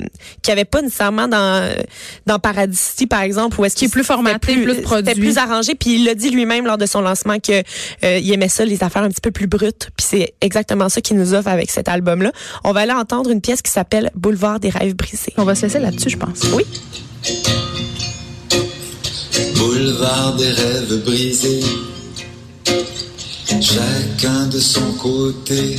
qu'il 0.43 0.49
n'y 0.49 0.53
avait 0.53 0.65
pas 0.65 0.83
nécessairement 0.83 1.29
dans 1.29 1.75
dans 2.27 2.39
Paradis 2.39 3.07
par 3.09 3.23
exemple, 3.23 3.61
où 3.61 3.65
est-ce 3.65 3.77
qu'il 3.77 3.89
est 3.89 3.93
plus 3.93 4.05
formaté, 4.05 4.39
plus, 4.39 4.83
produit, 4.83 5.09
c'était 5.09 5.21
plus 5.21 5.39
arrangé. 5.39 5.75
Puis 5.75 5.95
il 5.95 6.05
l'a 6.05 6.15
dit 6.15 6.31
lui-même 6.31 6.67
lors 6.67 6.79
de 6.79 6.87
son 6.87 7.01
lancement 7.01 7.39
que 7.39 7.63
euh, 8.05 8.19
il 8.19 8.33
aimait 8.33 8.49
ça, 8.49 8.65
les 8.65 8.83
affaires 8.83 9.03
un 9.03 9.09
petit 9.09 9.21
peu 9.21 9.31
plus 9.31 9.47
brutes. 9.47 9.91
Puis 9.97 10.07
c'est 10.09 10.35
exactement 10.41 10.89
ça 10.89 11.01
qu'il 11.01 11.17
nous 11.17 11.35
offre 11.35 11.49
avec 11.49 11.71
cet 11.71 11.89
album-là. 11.89 12.33
On 12.65 12.73
va 12.73 12.81
aller 12.81 12.93
entendre 12.93 13.31
une 13.31 13.41
pièce 13.41 13.63
qui 13.63 13.71
s'appelle 13.71 14.11
Boulevard 14.15 14.61
des 14.61 14.71
rêves 14.71 14.95
brisés. 14.95 15.33
On 15.37 15.45
va 15.45 15.55
se 15.55 15.63
laisser 15.63 15.79
là-dessus, 15.79 16.11
je 16.11 16.17
pense. 16.17 16.43
Oui. 16.53 16.65
Boulevard 19.57 20.35
des 20.37 20.51
rêves 20.51 21.05
brisés 21.05 21.61
chacun 23.61 24.47
de 24.47 24.59
son 24.59 24.93
côté, 24.93 25.77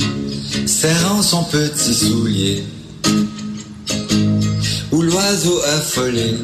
serrant 0.66 1.22
son 1.22 1.44
petit 1.44 1.94
soulier, 1.94 2.64
où 4.92 5.02
l'oiseau 5.02 5.60
affolé 5.76 6.34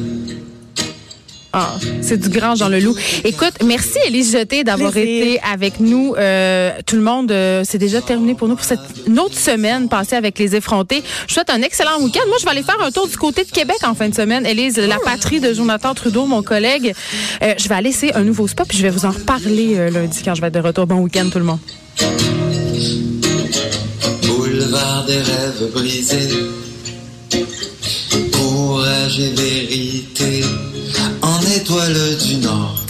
Ah, 1.53 1.75
c'est 2.01 2.17
du 2.17 2.29
grand 2.29 2.55
Jean 2.55 2.69
Leloup. 2.69 2.95
Écoute, 3.25 3.53
merci 3.65 3.97
Élise 4.07 4.31
Jeté 4.31 4.63
d'avoir 4.63 4.95
été 4.95 5.39
avec 5.41 5.81
nous. 5.81 6.15
Euh, 6.17 6.71
tout 6.85 6.95
le 6.95 7.01
monde, 7.01 7.29
euh, 7.31 7.63
c'est 7.65 7.77
déjà 7.77 7.99
terminé 7.99 8.35
pour 8.35 8.47
nous 8.47 8.55
pour 8.55 8.63
cette 8.63 8.79
une 9.05 9.19
autre 9.19 9.37
semaine 9.37 9.89
passée 9.89 10.15
avec 10.15 10.39
les 10.39 10.55
effrontés. 10.55 11.03
Je 11.27 11.33
souhaite 11.33 11.49
un 11.49 11.61
excellent 11.61 11.99
week-end. 11.99 12.21
Moi, 12.27 12.37
je 12.39 12.45
vais 12.45 12.51
aller 12.51 12.63
faire 12.63 12.81
un 12.81 12.91
tour 12.91 13.05
du 13.05 13.17
côté 13.17 13.43
de 13.43 13.51
Québec 13.51 13.77
en 13.83 13.95
fin 13.95 14.07
de 14.07 14.15
semaine. 14.15 14.45
Élise, 14.45 14.77
la 14.77 14.97
oh. 14.97 15.03
patrie 15.03 15.41
de 15.41 15.53
Jonathan 15.53 15.93
Trudeau, 15.93 16.25
mon 16.25 16.41
collègue. 16.41 16.93
Euh, 17.43 17.53
je 17.57 17.67
vais 17.67 17.75
aller 17.75 17.89
essayer 17.89 18.15
un 18.15 18.23
nouveau 18.23 18.47
spot 18.47 18.67
puis 18.69 18.77
je 18.77 18.83
vais 18.83 18.89
vous 18.89 19.05
en 19.05 19.11
reparler 19.11 19.91
lundi 19.91 20.21
quand 20.23 20.35
je 20.35 20.41
vais 20.41 20.47
être 20.47 20.53
de 20.53 20.59
retour. 20.59 20.87
Bon 20.87 20.99
week-end 20.99 21.27
tout 21.29 21.39
le 21.39 21.45
monde. 21.45 21.59
Boulevard 24.23 25.05
des 25.05 25.17
rêves 25.17 25.71
brisés. 25.73 26.29
Courage 28.31 29.19
et 29.19 29.29
vérité 29.31 30.43
étoile 31.55 32.17
du 32.17 32.37
Nord. 32.37 32.80